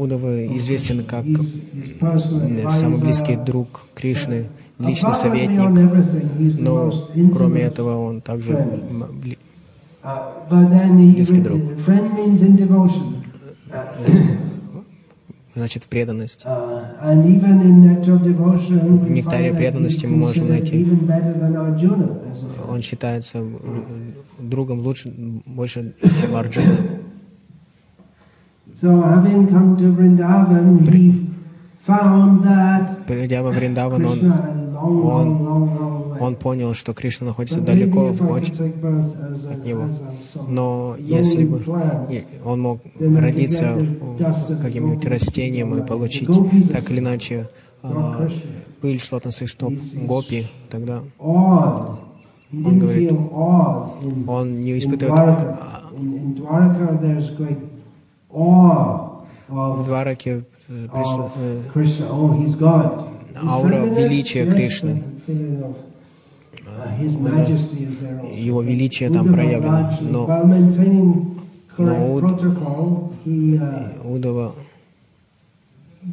Удава 0.01 0.47
известен 0.57 1.05
как 1.05 1.27
самый 2.73 2.99
близкий 3.01 3.37
друг 3.37 3.83
Кришны, 3.95 4.47
личный 4.79 5.15
советник. 5.15 6.59
Но 6.59 6.91
кроме 7.35 7.61
этого 7.61 7.97
он 8.09 8.23
также 8.23 8.67
Uh, 10.03 11.15
Близкий 11.15 11.43
друг. 11.43 11.61
значит 15.55 15.85
в 15.85 15.89
преданность. 15.89 16.47
Uh, 16.47 16.87
В 19.05 19.11
нектаре 19.11 19.53
преданности 19.53 20.07
мы 20.07 20.17
можем 20.17 20.49
найти. 20.49 20.89
Он 22.67 22.81
считается 22.81 23.39
э, 23.39 23.83
другом 24.39 24.81
лучше, 24.81 25.13
больше, 25.45 25.95
чем 26.01 26.35
Арджуна. 26.35 27.00
Придя 33.07 33.43
во 33.43 33.51
Вриндаван, 33.51 34.05
он, 34.05 34.19
он- 35.07 35.47
он 36.21 36.37
понял, 36.37 36.75
что 36.75 36.93
Кришна 36.93 37.29
находится 37.29 37.59
далеко, 37.61 38.09
could 38.11 38.31
очень, 38.33 38.55
от 39.53 39.65
него. 39.67 39.85
но 40.49 40.95
если 40.99 41.45
бы 41.45 41.59
он 42.45 42.61
мог 42.61 42.81
родиться 42.99 43.77
каким-нибудь 44.63 45.05
растением 45.07 45.75
и 45.79 45.83
получить 45.87 46.29
так 46.73 46.91
или 46.91 46.99
иначе 47.01 47.49
а, 47.83 47.89
пыль 48.83 49.01
с 49.01 49.11
лотосных 49.11 49.49
стоп 49.51 49.73
гопи, 50.07 50.47
тогда 50.71 51.01
didn't 52.53 52.79
говорит, 52.79 53.11
он 54.29 54.61
не 54.61 54.79
испытывает 54.79 55.15
в 59.49 59.85
Двараке 59.85 60.45
э, 60.69 60.87
э. 61.37 61.63
Oh, 63.33 63.49
аура 63.49 63.85
величия 63.87 64.47
Кришны. 64.51 65.03
uh. 65.27 65.75
Его 68.35 68.63
величие 68.63 69.11
там 69.11 69.27
проявлено, 69.33 69.91
но- 70.01 70.27
но 71.79 72.15
Уд- 72.15 72.23
protocol, 72.23 73.13
he, 73.25 73.59
uh, 73.59 74.15
Удава 74.15 74.53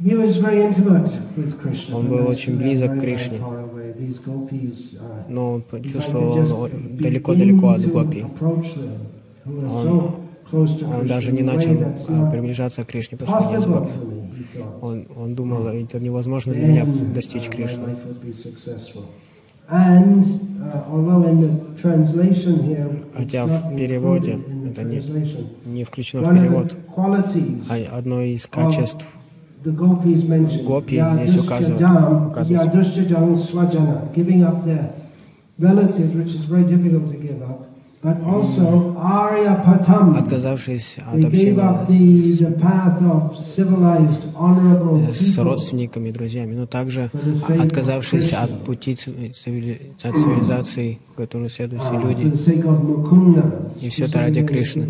he 0.04 0.14
was 0.16 0.38
very 0.38 0.62
intimate 0.64 1.12
with 1.36 1.54
Krishna. 1.62 1.96
Он 1.98 2.08
был 2.08 2.28
очень 2.28 2.58
близок 2.58 2.98
к 2.98 3.00
Кришне. 3.02 3.38
uh, 3.38 5.26
но 5.30 5.54
он 5.54 5.62
почувствовал 5.62 6.34
он 6.64 6.72
далеко-далеко 7.00 7.70
от 7.70 7.86
гопи. 7.92 8.26
Он- 9.46 10.12
Он 10.52 11.08
даже 11.08 11.32
не 11.32 11.42
начал 11.42 11.72
а, 12.10 12.30
приближаться 12.32 12.84
к 12.84 12.88
Кришне 12.88 13.18
по 13.18 13.26
сравнению 13.26 13.62
с 13.62 13.66
possible 13.66 13.80
гопи. 13.80 13.92
for 13.92 14.06
me, 14.06 14.30
he 14.38 14.44
thought. 14.58 14.80
Он, 14.82 15.06
он 15.16 15.36
думал, 15.36 15.68
это 15.68 16.00
невозможно 16.00 16.54
для 16.54 16.68
меня 16.68 16.86
достичь 17.14 17.48
uh, 17.48 17.52
Кришны. 17.52 17.96
uh, 20.60 20.84
Хотя 23.14 23.46
в 23.46 23.76
переводе 23.76 24.40
это 24.70 24.84
не- 24.84 25.02
Не 25.66 25.84
включено 25.84 26.22
в 26.22 26.26
перевод. 26.42 26.74
А 27.70 27.98
одно 27.98 28.22
из 28.22 28.48
качеств 28.48 29.06
Гопи 30.64 30.96
здесь 31.16 31.36
Yadushjajam, 31.36 32.28
указывается. 32.30 32.54
Отказавшись 40.18 40.98
от 40.98 41.26
общения 41.26 41.54
с, 45.14 45.38
э, 45.38 45.44
родственниками, 45.44 46.12
друзьями, 46.12 46.56
но 46.56 46.66
также 46.66 47.10
отказавшись 47.60 48.34
от 48.34 48.64
пути 48.64 48.96
ци- 48.96 49.12
цивили- 49.34 49.92
от 50.02 50.16
цивилизации, 50.16 51.00
которую 51.16 51.50
следуют 51.50 51.84
все 51.84 51.94
uh, 51.96 52.02
люди. 52.08 52.32
И 53.82 53.90
все 53.90 54.06
это 54.06 54.20
ради 54.20 54.44
Кришны. 54.46 54.88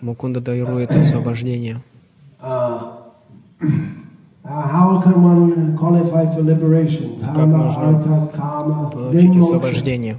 Мукунда 0.00 0.40
дарует 0.40 0.90
освобождение. 0.90 1.82
Uh, 4.42 4.48
uh, 4.48 4.68
how 4.68 5.00
can 5.02 5.22
one 5.22 5.76
qualify 5.76 6.24
for 6.34 6.42
liberation? 6.42 7.20
Как 7.20 7.46
можно 7.46 8.00
Получить 8.90 9.36
освобождение. 9.36 10.16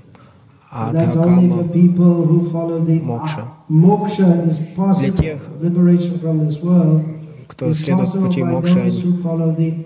А 0.74 0.94
That's 0.94 1.16
only 1.18 1.50
for 1.50 1.64
Кама 1.64 1.74
people 1.74 2.26
who 2.26 2.50
follow 2.50 2.80
the 2.80 3.02
Moksha. 3.02 3.40
ah, 3.40 3.64
moksha 3.70 4.48
is 4.50 4.58
possible. 4.76 5.18
тех, 5.18 5.42
Liberation 5.62 6.18
from 6.20 6.48
this 6.48 6.62
world 6.62 7.04
кто 7.52 7.74
следует 7.74 8.12
пути 8.12 8.42
the 8.42 9.86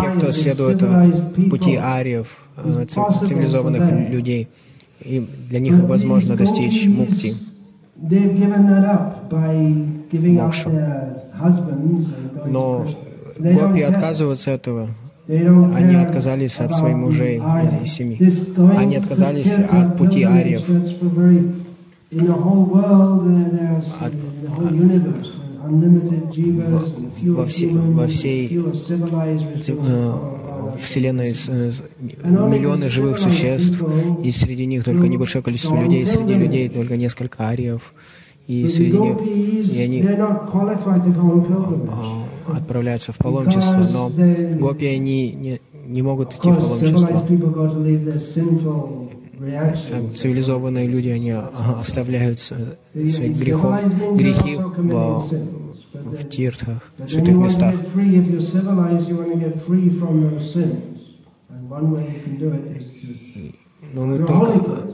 те, 0.00 0.18
кто 0.18 0.30
следует 0.30 0.82
э, 0.82 1.48
пути 1.50 1.74
ариев, 1.74 2.44
э, 2.56 2.84
цивилизованных 2.86 4.10
людей. 4.10 4.48
И 5.00 5.26
для 5.48 5.58
них 5.58 5.82
возможно 5.82 6.36
достичь 6.36 6.86
мукти. 6.86 7.34
They've 8.00 8.38
Но 12.46 12.86
гопи 13.38 13.82
отказываются 13.82 14.54
от 14.54 14.60
этого. 14.62 14.88
Они 15.76 15.94
отказались 15.96 16.58
от 16.58 16.74
своих 16.74 16.96
мужей 16.96 17.40
и 17.82 17.86
семьи. 17.86 18.18
Они 18.76 18.96
отказались 18.96 19.52
от 19.52 19.96
пути 19.98 20.22
ариев. 20.24 20.64
От- 24.00 24.12
во 27.22 27.44
все- 27.46 27.66
humans, 27.68 27.94
во 27.94 28.06
всей 28.06 28.48
э, 29.68 30.12
Вселенной 30.80 31.34
э, 31.48 31.72
миллионы 32.00 32.88
живых 32.88 33.18
существ, 33.18 33.82
и 34.24 34.30
среди 34.30 34.66
них 34.66 34.84
только 34.84 35.08
небольшое 35.08 35.42
количество 35.44 35.76
людей, 35.80 36.06
среди 36.06 36.34
людей 36.34 36.68
только 36.68 36.96
несколько 36.96 37.48
ариев, 37.48 37.92
и 38.48 38.66
среди 38.66 38.96
них 38.98 39.20
и 39.72 39.80
они 39.82 40.02
а, 41.90 42.56
отправляются 42.56 43.12
в 43.12 43.18
паломничество, 43.18 43.86
но 43.92 44.10
гопи, 44.58 44.86
они 44.86 45.32
не, 45.32 45.60
не 45.86 46.00
могут 46.00 46.30
идти 46.30 46.50
в 46.50 46.58
паломничество. 46.58 47.22
Э. 49.40 50.10
Цивилизованные 50.16 50.88
люди, 50.88 51.08
они 51.08 51.30
а, 51.30 51.50
оставляют 51.78 52.38
э, 52.50 53.08
свои 53.08 53.34
грехов, 53.34 54.16
грехи 54.16 54.56
в, 54.56 54.62
в 55.92 56.24
but 56.24 56.80
в 56.98 57.10
святых 57.10 57.36
местах. 57.36 57.74
Но 63.92 64.06
мы 64.06 64.18
только. 64.26 64.90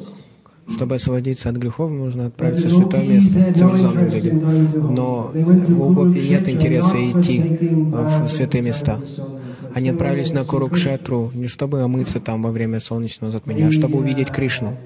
Чтобы 0.68 0.94
освободиться 0.96 1.50
от 1.50 1.56
грехов, 1.56 1.90
нужно 1.90 2.26
отправиться 2.26 2.68
в 2.68 2.72
святое 2.72 3.06
место, 3.06 3.52
цивилизованные 3.54 4.10
люди. 4.10 4.30
Но 4.74 5.30
у 5.32 5.92
гопи 5.92 6.28
нет 6.28 6.48
интереса 6.48 6.96
идти 6.96 7.38
taking 7.38 7.90
в 7.90 7.94
baths 7.94 8.28
святые 8.28 8.62
места. 8.62 9.00
Они 9.74 9.88
отправились 9.88 10.32
на. 10.32 10.44
Курукшетру 10.44 11.32
не 11.34 11.48
чтобы 11.48 11.82
омыться 11.82 12.20
там 12.20 12.42
во 12.42 12.50
время 12.50 12.80
солнечного 12.80 13.32
затмения, 13.32 13.68
а 13.68 13.72
чтобы 13.72 13.94
uh, 13.94 13.98
увидеть 13.98 14.30
Кришну. 14.30 14.76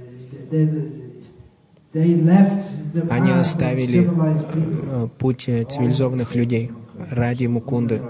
Они 3.10 3.30
оставили 3.30 4.00
people. 4.00 5.04
э, 5.04 5.08
путь 5.18 5.44
э, 5.48 5.64
цивилизованных 5.64 6.34
людей 6.34 6.70
ради 7.10 7.46
Мукунды. 7.46 8.00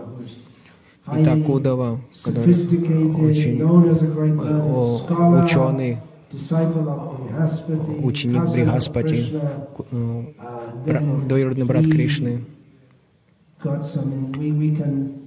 Highly 1.06 1.20
И 1.20 1.24
Такудова, 1.24 2.00
который 2.22 2.54
очень 3.30 3.62
ученый, 5.44 5.98
ученик 8.02 8.42
э, 8.42 9.94
uh, 9.96 10.84
then 10.84 11.26
двоюродный 11.26 11.64
брат 11.64 11.84
Кришны, 11.84 12.44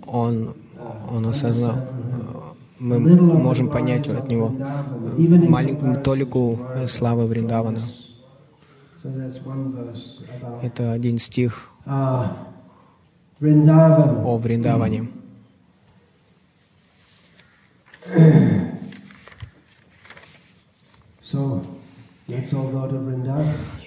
он, 0.06 0.54
uh, 0.78 1.16
он 1.16 1.26
осознал, 1.26 1.76
э, 1.78 1.84
мы 2.80 3.00
можем 3.00 3.70
понять 3.70 4.08
от 4.08 4.30
него 4.30 4.54
маленькую 5.50 6.02
толику 6.02 6.60
э, 6.76 6.88
славы 6.88 7.26
Вриндавана. 7.26 7.82
Это 10.62 10.92
один 10.92 11.18
стих 11.18 11.70
uh, 11.88 12.30
о 13.40 14.38
Вриндаване. 14.38 15.10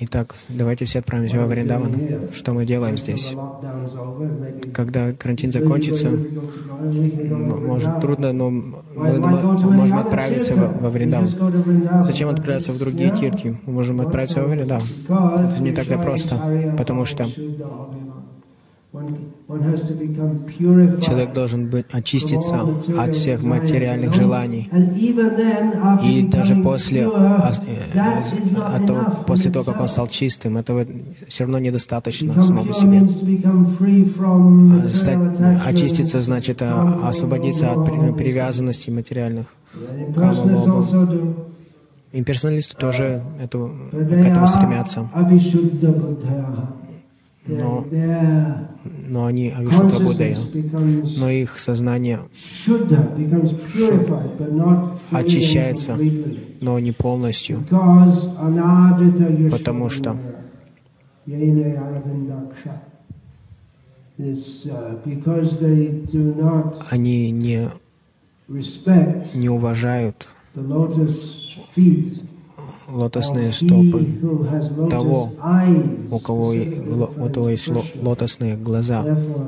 Итак, 0.01 0.35
давайте 0.49 0.85
все 0.85 0.99
отправимся 0.99 1.39
во 1.39 1.47
Вриндаван. 1.47 1.93
Что 2.33 2.53
мы 2.53 2.67
делаем 2.67 2.97
здесь? 2.99 3.35
Когда 4.75 5.13
карантин 5.13 5.51
закончится, 5.53 6.11
может 6.11 8.01
трудно, 8.01 8.33
но 8.33 8.51
мы 8.51 9.19
можем 9.71 9.99
отправиться 9.99 10.55
во, 10.55 10.91
Вриндаван. 10.91 11.29
Зачем 12.05 12.29
отправляться 12.29 12.73
в 12.73 12.79
другие 12.79 13.11
тирти? 13.17 13.57
Мы 13.65 13.73
можем 13.73 14.01
отправиться 14.01 14.43
во? 14.43 14.49
Вриндаван. 14.49 14.87
Это 15.09 15.63
не 15.63 15.71
we 15.71 15.75
так 15.75 15.87
try 15.87 16.03
просто, 16.03 16.75
потому 16.77 17.05
что 17.05 17.25
Человек 21.03 21.33
должен 21.33 21.69
быть, 21.69 21.87
очиститься 21.91 22.61
от 22.97 23.17
всех 23.17 23.43
материальных 23.43 24.15
желаний. 24.15 24.71
И 26.05 26.23
даже 26.29 26.55
после, 26.63 27.09
а, 27.09 27.51
э, 27.67 27.99
а 28.57 28.79
то- 28.87 29.25
после 29.27 29.51
того, 29.51 29.65
как 29.65 29.81
он 29.81 29.89
стал 29.89 30.07
чистым, 30.09 30.57
этого 30.59 30.87
все 31.27 31.45
равно 31.45 31.59
недостаточно 31.59 32.33
pure 32.33 32.73
себе. 32.73 33.03
А, 34.85 34.89
Стать, 34.89 35.41
очиститься 35.67 36.21
значит 36.21 36.63
а, 36.63 37.09
освободиться 37.09 37.73
от 37.73 37.85
привязанностей 38.17 38.93
материальных. 38.93 39.47
Also 40.17 40.47
do. 40.47 41.35
Имперсоналисты 42.13 42.77
тоже 42.77 43.23
это, 43.43 43.59
к 43.91 43.95
этому 43.95 44.47
стремятся. 44.47 45.11
Но, 47.47 47.85
но 49.07 49.27
они 49.27 49.51
авишутра 49.51 50.03
будея. 50.03 50.35
consciousness 50.35 50.53
becomes 50.53 51.15
Но 51.19 51.29
их 51.31 51.59
сознание, 51.59 52.21
Очищается. 55.11 55.99
но 56.61 56.79
не 56.79 56.93
полностью. 56.93 57.63
Потому 59.51 59.91
что 59.91 60.17
uh, 61.27 61.55
они 66.91 67.31
не, 67.31 67.69
не 69.35 69.49
уважают 69.51 70.29
лотосные 72.95 73.53
стопы 73.53 74.07
того, 74.91 75.31
у 76.11 76.19
кого, 76.19 76.53
у 76.53 77.29
того 77.29 77.49
есть 77.51 77.69
лотосные 78.01 78.57
глаза. 78.57 79.05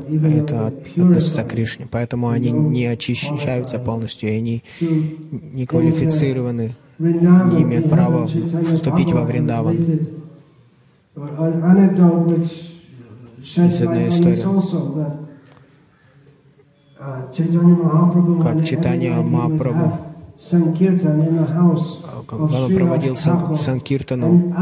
Это 0.09 0.73
относится 0.97 1.43
к 1.45 1.49
Кришне. 1.49 1.87
Поэтому 1.91 2.29
они 2.29 2.51
не 2.51 2.87
очищаются 2.87 3.79
полностью, 3.79 4.31
и 4.31 4.37
они 4.37 4.65
не 5.31 5.67
квалифицированы, 5.67 6.75
не 6.99 7.63
имеют 7.63 7.89
права 7.89 8.27
вступить 8.27 9.13
во 9.13 9.23
Вриндаван. 9.23 9.77
Есть 13.39 13.81
одна 13.81 14.09
история. 14.09 14.45
uh, 16.99 17.33
Как 18.43 18.57
would 18.57 19.23
Махапрабху, 19.31 20.07
Srila 22.29 22.75
проводил 22.77 23.17
сан- 23.17 23.57
Санкиртану 23.57 24.53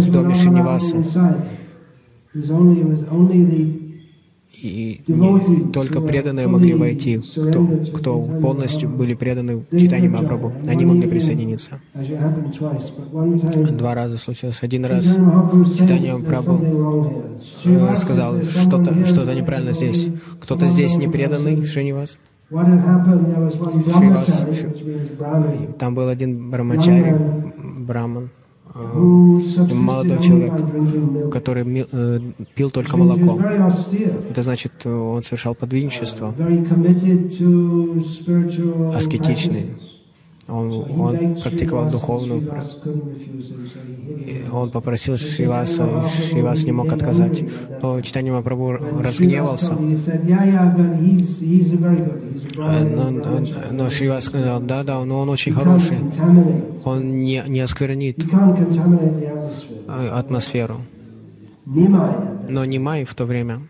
в 0.00 0.10
доме 0.10 0.34
the 0.34 0.42
И 4.62 5.02
не- 5.08 5.72
только 5.72 6.00
преданные 6.00 6.46
могли 6.46 6.74
войти, 6.74 7.18
кто, 7.18 7.66
кто 7.94 8.22
полностью 8.22 8.88
были 8.88 9.14
преданы 9.14 9.64
Читанию 9.72 10.12
Махапрабху. 10.12 10.52
Они 10.68 10.84
могли 10.84 11.08
присоединиться. 11.08 11.80
Два 13.76 13.94
раза 13.94 14.18
случилось. 14.18 14.58
Один 14.62 14.84
раз 14.84 15.04
Читание 15.04 16.14
here. 16.16 17.22
э, 17.64 17.96
сказал, 17.96 18.36
что-то 18.44 19.04
что 19.06 19.22
who's 19.22 19.34
неправильно 19.34 19.72
здесь. 19.72 20.08
Кто-то 20.40 20.68
здесь 20.68 20.96
не 20.96 21.08
преданный, 21.08 21.64
Шринивас. 21.66 22.16
Там 25.78 25.94
был 25.94 26.08
один 26.08 26.50
брамачари, 26.50 27.14
браман, 27.78 28.28
э, 28.74 28.78
молодой 29.74 30.18
человек, 30.26 30.52
который 31.32 31.64
ми- 31.64 31.86
э, 31.92 32.20
пил 32.54 32.70
только 32.70 32.96
молоко. 32.96 33.38
Это 34.30 34.42
значит, 34.42 34.72
э, 34.84 34.90
он 34.90 35.22
совершал 35.22 35.54
подвижничество, 35.54 36.34
аскетичный. 38.96 39.64
Он, 40.52 40.70
он 41.00 41.16
практиковал 41.42 41.90
духовную. 41.90 42.42
Он 44.52 44.70
попросил 44.70 45.16
Шриваса, 45.16 45.84
и 45.84 46.28
Шривас 46.28 46.64
не 46.64 46.72
мог 46.72 46.92
отказать. 46.92 47.42
Но 47.82 48.00
Читание 48.02 48.32
Srivas 48.32 48.78
разгневался. 49.02 49.72
Э, 52.58 52.84
Но, 52.84 53.10
но- 53.10 53.40
но 53.72 53.88
Шривас 53.88 54.24
сказал, 54.24 54.60
да, 54.60 54.82
да, 54.84 55.02
но 55.04 55.20
он 55.20 55.28
очень 55.30 55.52
хороший. 55.52 55.98
Он 56.84 57.22
не, 57.22 57.42
не 57.48 57.60
осквернит 57.60 58.18
э, 59.88 60.08
атмосферу. 60.10 60.76
Но 62.48 62.64
Нимай 62.64 63.04
в 63.04 63.14
то 63.14 63.24
время, 63.24 63.60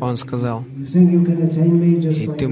он 0.00 0.16
сказал, 0.16 0.64
и 0.78 2.26
ты, 2.38 2.48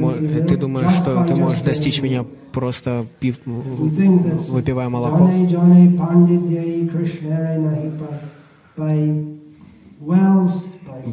ты 0.49 0.57
думаешь, 0.57 0.93
что 0.97 1.25
ты 1.25 1.35
можешь 1.37 1.63
достичь 1.63 2.03
меня 2.03 2.25
просто 2.53 3.07
пив, 3.21 3.39
выпивая 3.45 4.89
молоко. 4.89 5.31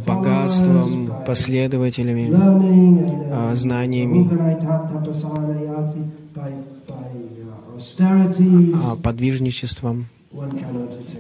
Богатством, 0.08 1.12
последователями, 1.26 2.32
а, 2.34 3.52
uh, 3.52 3.56
знаниями, 3.56 4.30
uh, 7.98 8.76
а, 8.86 8.96
подвижничеством 8.96 10.06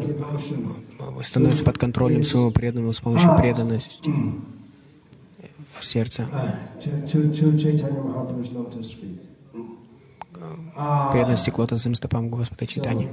devotion. 0.00 1.22
становится 1.22 1.64
под 1.64 1.78
контролем 1.78 2.22
своего 2.22 2.50
преданного 2.50 2.92
с 2.92 3.00
помощью 3.00 3.36
преданности 3.36 4.10
в 5.78 5.84
сердце. 5.84 6.28
uh. 10.32 10.72
Ah, 10.76 11.12
Преданности 11.12 11.50
к 11.50 11.58
лотосным 11.58 11.94
стопам 11.94 12.30
Господа 12.30 12.66
Читания. 12.66 13.12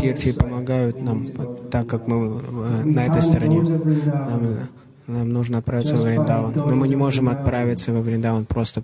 Тирти 0.00 0.32
помогают 0.32 1.00
нам, 1.00 1.24
так 1.70 1.86
как 1.86 2.06
мы 2.08 2.40
на 2.84 3.06
этой 3.06 3.22
стороне. 3.22 3.62
Нам, 3.62 4.58
нам 5.06 5.28
нужно 5.28 5.58
отправиться 5.58 5.96
во 5.96 6.02
Вриндаван. 6.02 6.52
Но 6.56 6.74
мы 6.74 6.88
не 6.88 6.96
можем 6.96 7.28
отправиться 7.28 7.92
во 7.92 8.00
Вриндаван 8.00 8.44
просто 8.44 8.82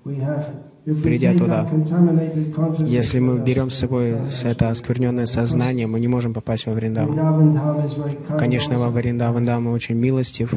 придя 0.85 1.35
туда. 1.35 1.67
Если 2.79 3.19
мы 3.19 3.39
берем 3.39 3.71
с 3.71 3.77
собой 3.77 4.17
это 4.43 4.71
оскверненное 4.71 5.27
сознание, 5.27 5.87
мы 5.87 6.01
не 6.01 6.09
можем 6.09 6.35
попасть 6.35 6.67
во 6.67 6.73
Вриндаван. 6.73 7.59
Конечно, 8.39 8.79
во. 8.79 8.91
Вриндаван 8.91 9.45
Дама 9.47 9.71
очень 9.71 9.95
милостив. 9.95 10.55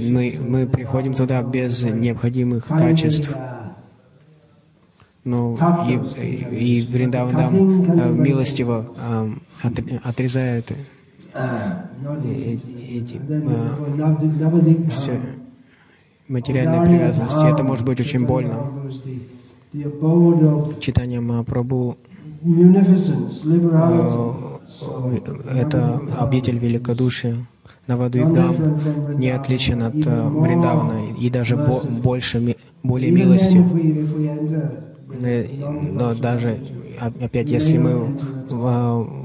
Мы, 0.00 0.38
мы 0.40 0.66
приходим 0.66 1.14
туда 1.14 1.42
без 1.42 1.82
необходимых 1.82 2.66
качеств. 2.66 3.28
Но 5.30 5.40
и, 5.90 5.94
и, 6.26 6.78
и 6.78 6.86
Вриндаван 6.92 7.34
э, 7.36 8.12
милостиво 8.26 8.76
э, 8.96 9.30
отр- 9.66 10.00
отрезает 10.08 10.66
эти, 12.98 13.16
э, 13.28 14.90
все 14.90 15.20
материальные 16.28 16.80
привязанности. 16.88 17.46
Это 17.52 17.62
может 17.62 17.84
быть 17.84 18.00
очень 18.00 18.24
больно. 18.26 18.54
Читание 20.80 21.20
Махапрабху 21.20 21.96
э, 24.82 25.60
это 25.62 26.00
обитель 26.18 26.58
великодушия. 26.58 27.36
Навадвипгам 27.86 28.54
не 29.18 29.30
отличен 29.30 29.82
от 29.82 29.94
э, 29.94 30.28
Вриндавана 30.28 30.98
и 31.20 31.30
даже 31.30 31.56
бо- 31.56 31.86
больше, 32.02 32.56
более 32.82 33.10
милостью. 33.10 33.62
Э, 35.10 35.46
Но 35.92 36.14
даже, 36.14 36.58
опять, 37.20 37.48
если 37.48 37.78
мы 37.78 38.16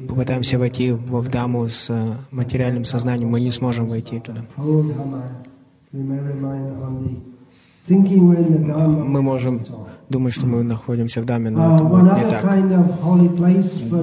попытаемся 0.07 0.57
войти 0.57 0.91
в 0.91 1.29
даму 1.29 1.67
с 1.67 1.87
э, 1.89 2.13
материальным 2.31 2.85
сознанием, 2.85 3.29
мы 3.29 3.41
не 3.41 3.51
сможем 3.51 3.87
войти 3.87 4.19
туда. 4.19 4.41
Мы 7.87 9.21
можем 9.21 9.61
думать, 10.09 10.33
что 10.33 10.45
мы 10.45 10.63
находимся 10.63 11.21
в 11.21 11.25
даме, 11.25 11.49
но 11.49 11.75
это 11.75 11.83
будет 11.83 12.17
не 12.17 12.23
так. 12.29 12.43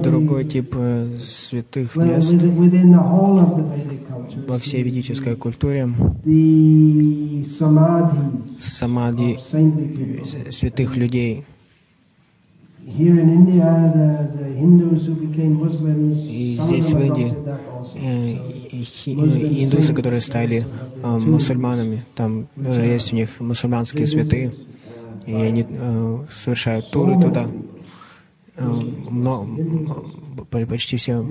Другой 0.03 0.45
тип 0.45 0.75
э, 0.77 1.17
святых 1.19 1.95
мест 1.95 2.31
во 4.47 4.57
всей 4.59 4.83
ведической 4.83 5.35
культуре 5.35 5.89
э, 6.25 7.43
святых 10.51 10.95
людей. 10.95 11.45
И 16.27 16.55
здесь, 16.55 16.93
в 16.93 16.99
Индии. 17.01 17.35
Э, 17.93 17.99
э, 18.31 19.63
Индусы, 19.63 19.93
которые 19.93 20.21
стали 20.21 20.65
э, 21.01 21.07
мусульманами, 21.07 22.05
там 22.15 22.47
даже 22.55 22.81
есть 22.85 23.11
у 23.13 23.15
них 23.15 23.39
мусульманские 23.39 24.05
святые, 24.07 24.53
и 25.25 25.33
они 25.33 25.65
э, 25.69 26.25
совершают 26.43 26.89
туры 26.89 27.17
туда. 27.17 27.47
Э, 28.55 28.65
мно- 29.09 29.43
м, 29.43 30.45
почти 30.67 30.97
все, 30.97 31.25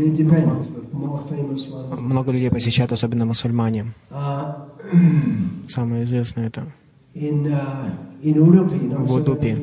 много 1.91 2.33
людей 2.33 2.51
посещают, 2.51 2.93
особенно 2.93 3.25
мусульмане. 3.27 3.93
Uh, 4.11 4.55
Самое 5.69 6.05
известное 6.05 6.47
это. 6.49 6.67
uh, 7.15 9.07
В 9.07 9.13
Удупе. 9.13 9.59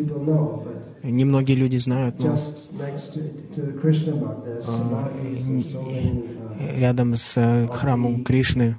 Немногие 1.03 1.55
люди 1.55 1.77
знают, 1.77 2.19
но 2.19 2.35
uh, 4.67 6.75
рядом 6.75 7.15
с 7.15 7.33
э, 7.35 7.67
храмом 7.67 8.23
Кришны 8.23 8.75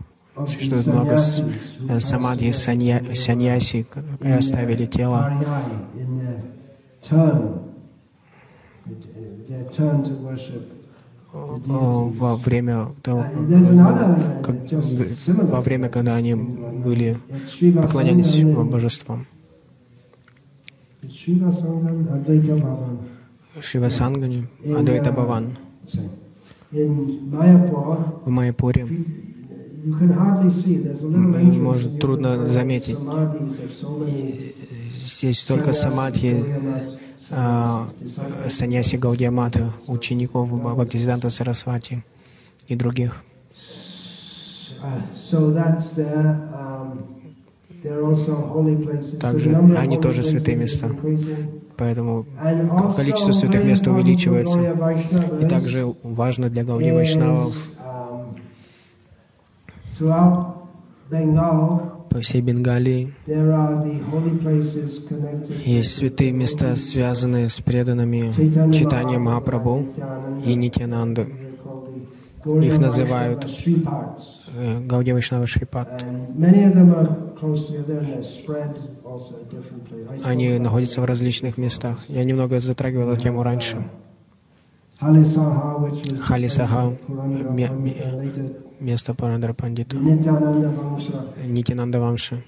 существует 0.49 0.87
много 0.87 1.17
э, 1.89 2.01
самадхи, 2.01 2.51
санья, 2.53 3.03
саньяси, 3.15 3.85
которые 3.89 4.39
оставили 4.39 4.87
тело 4.87 5.33
э, 11.33 11.39
во 11.73 12.37
время 12.37 12.89
того, 13.03 13.25
Uh, 13.31 14.43
как- 14.43 14.73
uh, 14.73 15.51
во 15.51 15.61
время, 15.61 15.89
когда 15.89 16.17
они 16.17 16.35
были 16.35 17.17
поклонялись 17.83 18.35
божествам. 18.71 19.27
Шива 23.61 23.91
Сангани, 23.91 24.47
Адвайта 24.77 25.13
Баван. 25.13 25.57
В 26.71 28.31
Майяпуре 28.31 28.87
может, 31.61 32.01
трудно 32.01 32.53
заметить. 32.53 32.97
many 32.97 34.55
здесь 35.19 35.43
только 35.43 35.73
самадхи 35.73 36.45
а, 37.31 37.89
э, 38.45 38.49
саньяси 38.49 38.97
Гаудиамата, 38.97 39.73
учеников 39.87 40.51
Бхактисиданта 40.51 41.31
Сарасвати 41.31 42.05
и 42.69 42.77
других. 42.77 43.15
Uh, 44.81 45.03
so 45.17 45.51
that's 45.51 45.91
there. 45.95 46.49
Um, 46.55 47.18
Также 49.21 49.57
они 49.77 49.99
тоже 49.99 50.23
святые 50.23 50.57
места. 50.57 50.89
Поэтому 51.77 52.27
количество 52.97 53.33
святых 53.33 53.65
мест 53.65 53.87
увеличивается. 53.87 54.61
И 55.41 55.47
также 55.47 55.95
важно 56.03 56.51
для 56.51 56.65
Гауди 56.65 56.91
Вайшнавов 56.91 57.55
um, 61.11 61.99
по 62.11 62.21
всей 62.21 62.41
Бенгалии 62.41 63.15
есть 65.65 65.97
святые 65.97 66.33
места, 66.33 66.77
связанные 66.77 67.49
с 67.49 67.61
преданными 67.61 68.33
читанием 68.73 69.23
Махапрабху 69.23 69.87
и 70.45 70.55
Нитянанды. 70.55 71.48
Их 72.57 72.79
называют 72.79 73.47
э, 74.57 74.81
Гауди 74.81 75.13
Вайшнава 75.13 75.47
Шрипат. 75.47 76.05
Они 80.25 80.59
находятся 80.59 81.01
в 81.01 81.05
различных 81.05 81.59
местах. 81.59 81.99
Я 82.09 82.25
немного 82.25 82.61
затрагивал 82.61 83.11
эту 83.13 83.23
тему 83.23 83.43
раньше. 83.43 83.77
Ме- 87.51 87.69
ме- 87.69 88.53
место 88.81 89.15
Парандра 89.15 89.53
Пандита, 89.53 89.97
Nityananda 89.97 91.99
Vamsha 92.01 92.43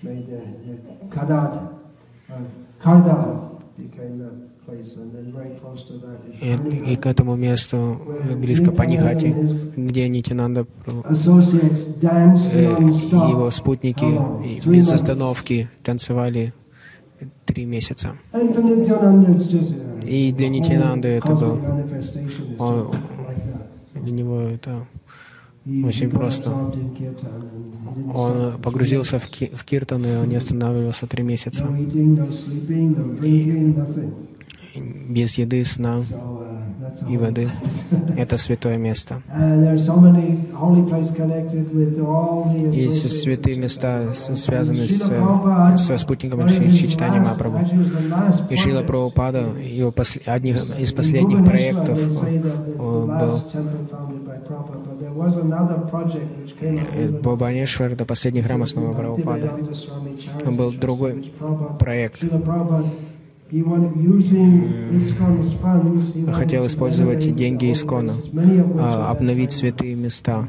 Нитянанда 3.77 4.50
Uh, 4.71 6.41
И, 6.41 6.93
и 6.93 6.97
к 6.97 7.07
этому 7.07 7.37
месту 7.37 8.01
э, 8.29 8.35
близко 8.37 8.71
Панихати, 8.73 9.35
где 9.77 10.09
э, 12.55 12.63
и 12.63 12.67
non-stop. 12.85 13.31
его 13.31 13.51
спутники 13.51 14.05
и 14.47 14.61
без 14.69 14.89
остановки 14.93 15.69
танцевали 15.83 16.53
три 17.47 17.65
месяца. 17.65 18.13
И 20.05 20.33
для 20.33 20.49
Нитянанды 20.49 21.09
это 21.09 21.35
был, 21.35 21.59
он- 22.59 22.91
для 23.95 24.13
него 24.13 24.41
это 24.41 24.87
Очень 25.85 26.11
просто. 26.11 26.51
Он 28.15 28.53
погрузился 28.63 29.19
в, 29.19 29.27
ки- 29.27 29.51
в 29.55 29.65
Киртан, 29.65 30.03
и 30.05 30.17
он 30.17 30.29
не 30.29 30.37
останавливался 30.37 31.07
три 31.07 31.23
месяца. 31.23 31.65
No 31.65 31.77
Без 34.75 35.35
еды, 35.35 35.65
сна. 35.65 35.99
Uh, 35.99 36.51
и 37.09 37.17
воды. 37.17 37.49
Это 38.17 38.37
святое 38.39 38.77
место. 38.77 39.23
Есть 42.73 43.21
святые 43.21 43.57
места, 43.57 44.13
с- 44.15 44.37
связанные 44.37 44.87
с, 44.87 44.99
со 45.87 45.99
спутником 45.99 46.41
the 46.41 48.09
last 48.09 48.53
И 48.53 48.57
Шрила. 48.57 48.83
Прабхупада, 48.83 49.45
его 49.63 49.91
пос- 49.91 50.21
одних 50.27 50.79
из 50.79 50.93
последних 50.93 51.45
проектов 51.45 51.99
э, 51.99 52.41
был 52.79 53.43
э, 56.61 57.09
Бабанешвар, 57.23 57.93
это 57.93 58.05
последний 58.05 58.43
храм 58.43 58.63
Charity 58.63 60.45
Там 60.45 60.57
был 60.57 60.73
другой 60.73 61.33
проект. 61.79 62.25
Хотел 66.33 66.67
использовать 66.67 67.35
деньги 67.35 67.73
Искона, 67.73 68.13
а, 68.79 69.11
обновить 69.11 69.51
святые 69.51 69.97
места, 69.97 70.47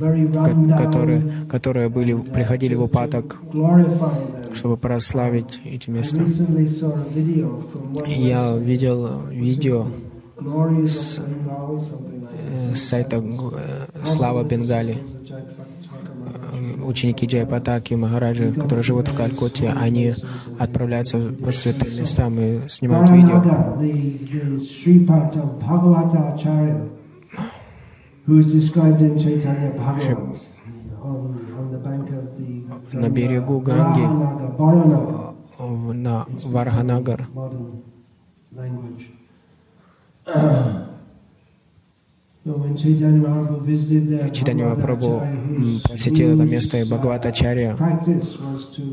которые, 0.77 1.45
которые 1.49 1.89
были, 1.89 2.13
приходили 2.13 2.75
в 2.75 2.83
упадок, 2.83 3.37
чтобы 4.53 4.77
прославить 4.77 5.59
эти 5.65 5.89
места. 5.89 6.23
Я 8.05 8.55
видел 8.57 9.21
видео 9.29 9.87
э, 10.37 10.43
that. 10.43 10.87
с 12.75 12.81
сайта 12.81 13.17
э, 13.17 13.87
Слава 14.05 14.43
Бенгали. 14.43 14.97
Ученики 16.83 17.25
Джайпатаки, 17.25 17.93
Махараджи, 17.95 18.51
которые 18.53 18.83
живут 18.83 19.07
в 19.07 19.15
Калькутте, 19.15 19.69
они 19.69 20.13
отправляются 20.59 21.17
по 21.43 21.51
святым 21.51 21.87
местам 21.99 22.33
и 22.39 22.67
снимают 22.69 23.09
видео. 23.15 23.41
На 32.93 33.09
берегу 33.09 33.59
Ганги. 33.61 34.01
В- 35.57 35.93
на 35.93 36.25
Варханагар. 36.43 37.27
Читание 44.33 44.65
Махапрабху 44.65 45.21
посетил 45.87 46.33
это 46.33 46.43
место, 46.43 46.79
и 46.79 46.83
Бхагаватачарья, 46.85 47.75
uh, 47.75 48.15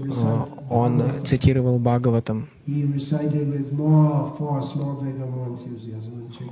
э, 0.05 0.46
он 0.68 1.03
цитировал 1.24 1.78
Бхагаватам. 1.78 2.46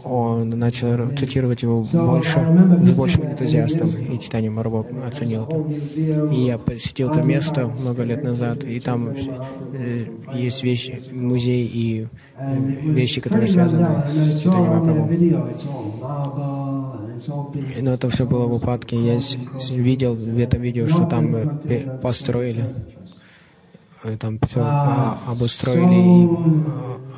Он 0.05 0.49
начал 0.49 1.11
цитировать 1.18 1.61
его 1.61 1.84
больше, 1.92 2.38
с 2.84 2.97
большим 2.97 3.24
энтузиастом, 3.26 3.90
и 3.90 4.18
читание 4.18 4.51
Махапрабху 4.51 4.94
оценил 5.07 5.44
это. 5.44 6.32
И 6.32 6.44
я 6.47 6.57
посетил 6.57 7.11
это 7.11 7.22
место 7.22 7.66
много 7.78 8.05
лет 8.05 8.24
назад, 8.24 8.64
и 8.64 8.80
там 8.80 9.11
э, 9.11 10.07
есть 10.32 10.62
вещи, 10.62 10.92
500 10.92 11.12
years 11.12 11.12
ago. 11.12 11.26
музей 11.26 11.66
и 11.66 12.07
э, 12.38 12.59
вещи, 12.84 13.20
которые 13.20 13.49
связаны 13.49 13.86
с 14.11 14.38
читанием 14.40 14.70
Махапрабху. 14.70 16.66
Но 17.83 17.91
это 17.95 18.09
все 18.11 18.27
было 18.27 18.47
в 18.47 18.55
упадке. 18.55 18.97
Я 18.97 19.19
видел 19.71 20.14
в 20.14 20.39
этом 20.39 20.61
видео, 20.61 20.87
что 20.89 21.05
там 21.07 21.35
построили, 22.03 22.64
э, 24.05 24.17
там 24.19 24.39
все 24.49 24.61
обустроили 25.27 26.25
и 26.25 26.29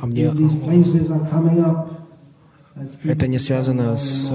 обне- 0.02 0.32
These 0.32 0.64
places 0.64 1.10
are 1.10 1.28
coming 1.30 1.58
up 1.64 1.88
as 2.76 2.96
people 2.96 3.12
Это 3.12 3.26
не 3.26 3.38
связано 3.38 3.96
с, 3.96 4.30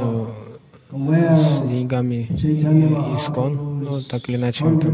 с 0.91 1.61
деньгами 1.70 2.28
Искон, 3.18 3.53
ну, 3.84 3.97
Mahaprabhu's 3.97 4.07
так 4.09 4.30
или 4.30 4.36
иначе 4.38 4.66
это 4.66 4.93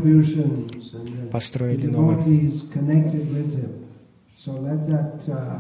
построили 1.32 1.88
новые. 1.88 2.52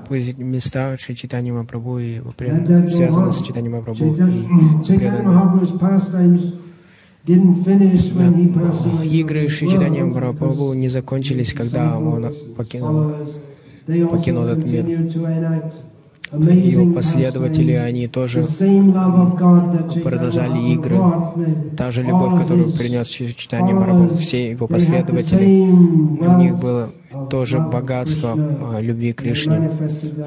Пусть 0.07 0.29
эти 0.29 0.39
места 0.41 0.95
читания 1.13 1.51
Махапрабху 1.51 1.99
и 1.99 2.19
связаны 2.87 3.33
с 3.33 3.41
on. 3.41 3.45
читанием 3.45 3.73
Махапрабху 3.73 4.05
Chaitanya, 4.05 4.39
и 4.39 4.83
Chaitanya 4.83 4.99
преданными. 4.99 5.25
Mahaprabhu's 5.25 5.79
pastimes 5.79 6.53
didn't 7.25 7.63
finish 7.65 8.13
when 8.13 8.35
he 8.35 8.47
passed 8.53 8.83
Да. 8.85 8.89
away. 9.01 9.07
Игры 9.07 9.47
Well, 9.47 9.49
Махапрабху 10.13 10.73
не 10.73 10.87
закончились, 10.87 11.53
когда 11.53 11.97
он 11.97 12.33
покинул 12.55 13.11
покинул 14.11 14.43
этот 14.45 14.71
мир. 14.71 14.85
Его 16.31 16.93
последователи, 16.93 17.71
они 17.73 18.07
тоже 18.07 18.43
продолжали 20.03 20.73
игры. 20.73 20.99
Та 21.75 21.91
же 21.91 22.03
любовь, 22.03 22.41
которую 22.41 22.71
принес 22.71 23.07
чи- 23.07 23.33
читание 23.35 23.73
Махапрабху, 23.73 24.15
все 24.15 24.51
его 24.51 24.67
последователи, 24.67 25.69
у 25.71 26.37
них 26.37 26.59
было 26.59 26.89
тоже 27.31 27.59
богатство 27.59 28.35
а, 28.37 28.79
любви 28.79 29.13
к 29.13 29.17
Кришне, 29.21 29.71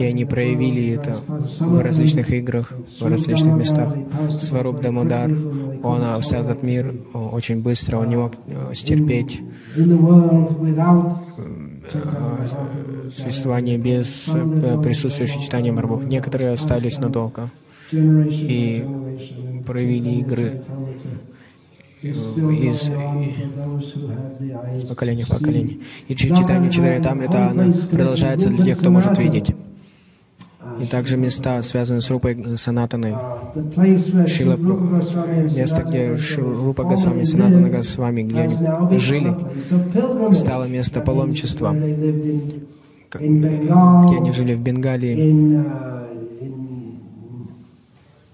и 0.00 0.05
они 0.05 0.24
проявили 0.24 0.94
это 0.94 1.16
в 1.61 1.80
различных 1.80 2.30
играх, 2.32 2.72
в 3.00 3.07
различных 3.07 3.57
местах. 3.57 3.94
Сваруб 4.40 4.80
Дамодар, 4.80 5.30
он 5.84 6.03
оставил 6.03 6.46
этот 6.50 6.62
мир 6.64 6.92
о, 7.14 7.28
очень 7.32 7.62
быстро, 7.62 7.98
он 7.98 8.09
не 8.09 8.16
мог 8.16 8.32
э, 8.48 8.74
стерпеть 8.74 9.40
существование 13.16 13.78
без 13.78 14.28
э, 14.28 14.80
присутствия 14.83 15.26
читания 15.26 15.72
Махапрабху. 15.72 16.05
Некоторые 16.07 16.53
остались 16.53 16.99
надолго. 16.99 17.49
И 17.93 18.85
Chaitanya 19.66 20.20
игры 20.20 20.62
из 22.03 22.18
поколения 24.89 25.24
в 25.24 25.28
поколение. 25.28 25.78
И 26.09 26.16
чи- 26.16 26.28
читание 26.28 26.70
Читаритамрита, 26.70 27.51
оно 27.51 27.72
продолжается 27.91 28.49
для 28.49 28.64
тех, 28.64 28.78
кто 28.78 28.91
может 28.91 29.18
видеть. 29.18 29.55
И 30.83 30.87
также 30.87 31.16
места, 31.16 31.62
связанные 31.62 32.01
с 32.01 32.11
Рупой 32.11 32.37
Санатаной, 32.57 33.12
Uh, 33.12 33.76
and 34.35 35.57
место, 35.57 35.83
где 35.83 36.16
Рупа 36.41 36.83
Госвами 36.85 37.24
Санатана 37.24 37.68
Госвами, 37.70 38.22
где 38.22 38.41
они 38.41 38.99
жили, 38.99 39.37
стало 40.33 40.64
место 40.64 41.01
паломничества, 41.01 41.72
где 41.72 43.18
они 43.18 44.33
жили 44.33 44.55
в 44.55 44.62
Бенгалии, 44.62 45.16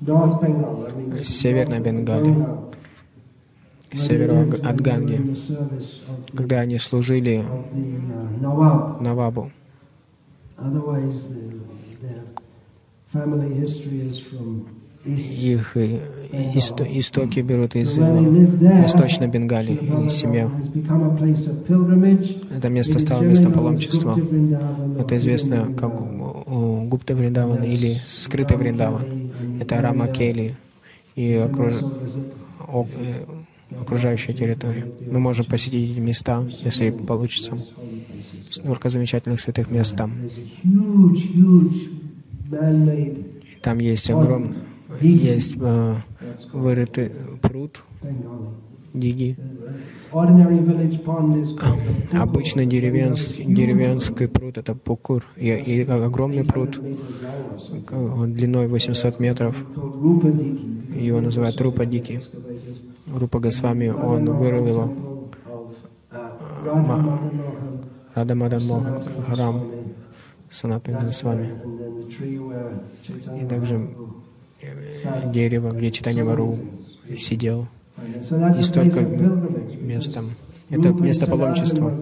uh, 0.01 1.25
Северной 1.25 1.81
Бенгалии, 1.81 2.37
к 3.91 3.99
северу 3.99 4.53
от 4.65 4.81
Ганги, 4.81 5.35
когда 6.35 6.61
они 6.61 6.79
служили 6.79 7.45
uh. 8.43 9.03
Навабу. 9.03 9.51
Их 15.05 15.77
э, 15.77 16.01
исто- 16.55 16.87
истоки 16.99 17.41
берут 17.41 17.77
из 17.77 17.97
э, 17.99 18.83
Восточной 18.83 19.29
Бенгалии, 19.29 19.79
Srila 19.79 20.07
и 20.07 20.11
семья. 20.11 20.51
Это 22.55 22.69
место 22.69 22.99
стало 22.99 23.23
местом 23.23 23.53
паломничества. 23.53 24.15
Это 24.99 25.17
известно 25.17 25.73
как 25.75 25.93
Гупта 26.89 27.15
Вриндаван 27.15 27.63
или 27.63 27.97
скрытый 28.09 28.57
Вриндаван. 28.57 29.31
Это 29.61 29.81
Рама 29.81 30.09
Кели 30.09 30.57
и 31.15 31.35
You 31.39 32.87
окружающая 33.81 34.33
территория. 34.33 34.87
Мы 35.11 35.19
можем 35.21 35.45
посетить 35.47 35.91
эти 35.93 35.99
места, 36.01 36.45
если 36.65 36.91
получится. 36.91 37.57
Столько 38.51 38.91
замечательных 38.91 39.41
святых 39.41 39.71
мест 39.71 39.97
там. 39.97 40.13
Там 43.63 43.79
есть 43.79 44.09
огромный, 44.11 44.55
есть 45.01 45.55
э, 45.61 45.95
вырытый 46.53 47.11
пруд, 47.43 47.83
диги. 48.95 49.37
Обычный 52.13 52.65
деревенский, 52.67 53.45
деревенский 53.45 54.29
пруд— 54.29 54.57
это 54.59 54.75
пукур. 54.75 55.27
И, 55.37 55.49
и 55.51 55.83
огромный 55.83 56.45
пруд, 56.45 56.79
800 56.79 56.81
meters 56.81 57.21
long 57.23 57.51
or 57.51 57.59
something. 57.59 57.85
к- 57.85 57.93
он 57.93 58.33
длиной 58.33 58.69
800 58.69 59.21
метров. 59.21 59.57
Его 60.99 61.21
называют 61.21 61.61
Рупа 61.61 61.85
Дики. 61.85 62.21
Рупа 63.15 63.39
Госвами, 63.41 63.89
он 63.89 64.25
вырыл 64.33 64.67
его. 64.67 64.95
Рада 68.15 68.35
Мадан 68.35 68.67
Мохан, 68.67 69.03
храм 69.29 69.65
That's 70.51 71.05
Госвами. 71.05 71.51
И 73.41 73.47
также 73.47 73.89
э, 74.63 75.33
дерево, 75.33 75.71
где 75.71 75.91
Читание 75.91 76.25
Вару 76.25 76.57
сидел. 77.17 77.69
И 78.59 78.63
столько 78.63 79.01
of 79.01 79.19
pilgrimage. 79.19 79.83
мест 79.83 80.15
там. 80.15 80.31
Это 80.71 80.91
место 80.91 81.27
паломничества. 81.27 81.93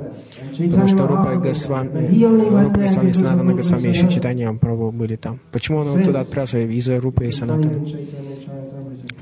Потому 0.57 0.89
что 0.89 1.07
Рупа 1.07 1.37
Госвами, 1.37 2.09
Рупа 2.25 2.81
и 2.81 2.83
Госвами 2.83 3.13
Санатана 3.13 3.55
Госвами 3.55 3.89
и 3.89 4.09
Читания 4.09 4.53
Прабhu 4.53 4.93
были 4.93 5.17
там. 5.17 5.39
Почему 5.53 5.79
он 5.79 6.03
туда 6.03 6.21
отправился? 6.21 6.59
Из-за 6.59 7.01
Рупы 7.01 7.27
и 7.27 7.33
Санатана. 7.33 7.87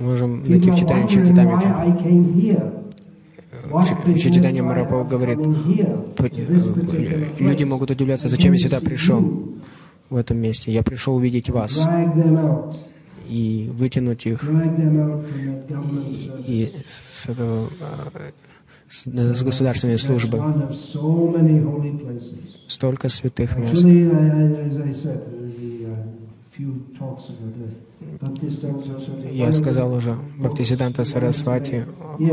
Можем 0.04 0.44
найти 0.48 0.70
в 0.70 0.76
читании 0.76 1.08
Читамите. 1.08 1.66
Читание 4.20 4.62
Марапа 4.62 5.04
говорит, 5.04 5.38
люди 7.38 7.64
могут 7.64 7.90
удивляться, 7.90 8.28
зачем 8.28 8.52
я 8.52 8.58
сюда 8.58 8.80
пришел 8.80 9.48
в 10.10 10.16
этом 10.16 10.36
месте. 10.36 10.70
Я 10.72 10.82
пришел 10.82 11.16
увидеть 11.16 11.48
вас 11.48 11.80
и 13.26 13.70
вытянуть 13.72 14.26
их 14.26 14.44
и 16.46 16.70
с, 17.14 17.26
этого, 17.30 17.70
с, 18.90 19.06
с 19.06 19.42
государственной 19.42 19.98
службы. 19.98 20.42
Столько 22.68 23.08
святых 23.08 23.56
мест. 23.56 23.82
Я 29.32 29.52
сказал 29.52 29.92
уже, 29.92 30.16
Бхактисиданта 30.38 31.04
Сарасвати 31.04 31.84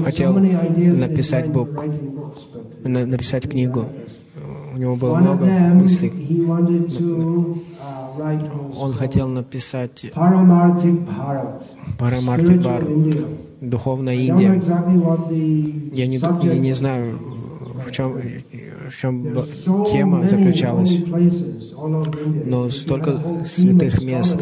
хотел 0.03 0.38
написать 0.38 1.49
бук, 1.51 1.69
написать 2.84 3.49
книгу. 3.49 3.86
У 4.74 4.78
него 4.78 4.95
было 4.95 5.17
много 5.17 5.45
мыслей. 5.74 6.11
Он 8.78 8.93
хотел 8.93 9.28
написать 9.28 10.05
Парамартик 11.97 12.61
Бар, 12.63 12.88
Духовная 13.61 14.15
Индия. 14.15 14.61
Я 15.93 16.07
не, 16.07 16.17
я 16.45 16.57
не 16.59 16.74
знаю, 16.74 17.19
в 17.86 17.91
чем, 17.91 18.22
в 18.92 18.96
чем 18.96 19.36
тема 19.92 20.28
заключалась, 20.28 20.98
но 22.46 22.70
столько 22.70 23.22
святых 23.46 24.04
мест 24.04 24.39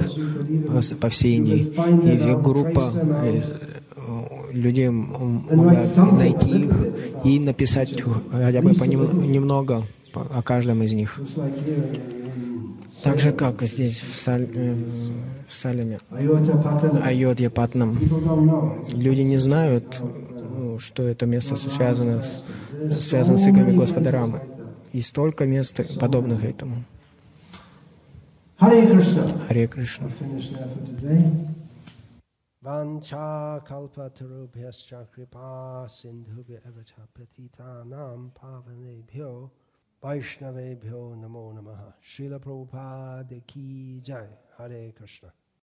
по 0.99 1.09
всей 1.09 1.37
Индии. 1.37 1.71
И 2.13 2.43
группа 2.43 2.91
э, 2.95 3.41
людей 4.51 4.89
могла 4.89 5.83
найти 6.13 6.61
их 6.61 6.71
и 7.23 7.39
написать 7.39 8.01
хотя 8.31 8.61
бы 8.61 8.71
немного 9.27 9.83
о 10.13 10.41
каждом 10.41 10.83
из 10.83 10.93
них. 10.93 11.19
Так 13.03 13.19
же, 13.21 13.31
как 13.31 13.61
здесь, 13.63 13.99
в, 13.99 14.17
Саль, 14.17 14.49
э, 14.53 14.75
в 15.47 15.53
Салеме, 15.53 15.99
Айодья 16.11 17.49
Патнам. 17.49 17.97
Люди 18.91 19.21
не 19.21 19.37
знают, 19.37 20.01
что 20.79 21.07
это 21.07 21.25
место 21.25 21.55
связано, 21.55 22.23
связано 22.91 23.37
с 23.37 23.47
играми 23.47 23.75
Господа 23.75 24.11
Рамы. 24.11 24.41
И 24.93 25.01
столько 25.01 25.45
мест, 25.45 25.79
подобных 25.99 26.43
этому. 26.43 26.83
Харе 28.57 28.87
Кришна. 28.87 29.23
Харе 29.47 29.67
Кришна. 29.67 30.09
Vancha 32.61 33.61
kalpatarubhyascha 33.65 35.07
kripa 35.13 35.87
sindhubhya 35.87 36.59
avacha 36.67 37.07
patitanam 37.15 38.31
pavanebhyo 38.33 39.49
Vaishnavebhyo 40.01 41.15
namo 41.19 41.53
namaha. 41.53 41.93
Srila 42.01 42.39
Prabhupada 42.39 43.45
ki 43.45 44.01
jai. 44.01 44.29
Hare 44.57 44.93
Krishna. 44.95 45.31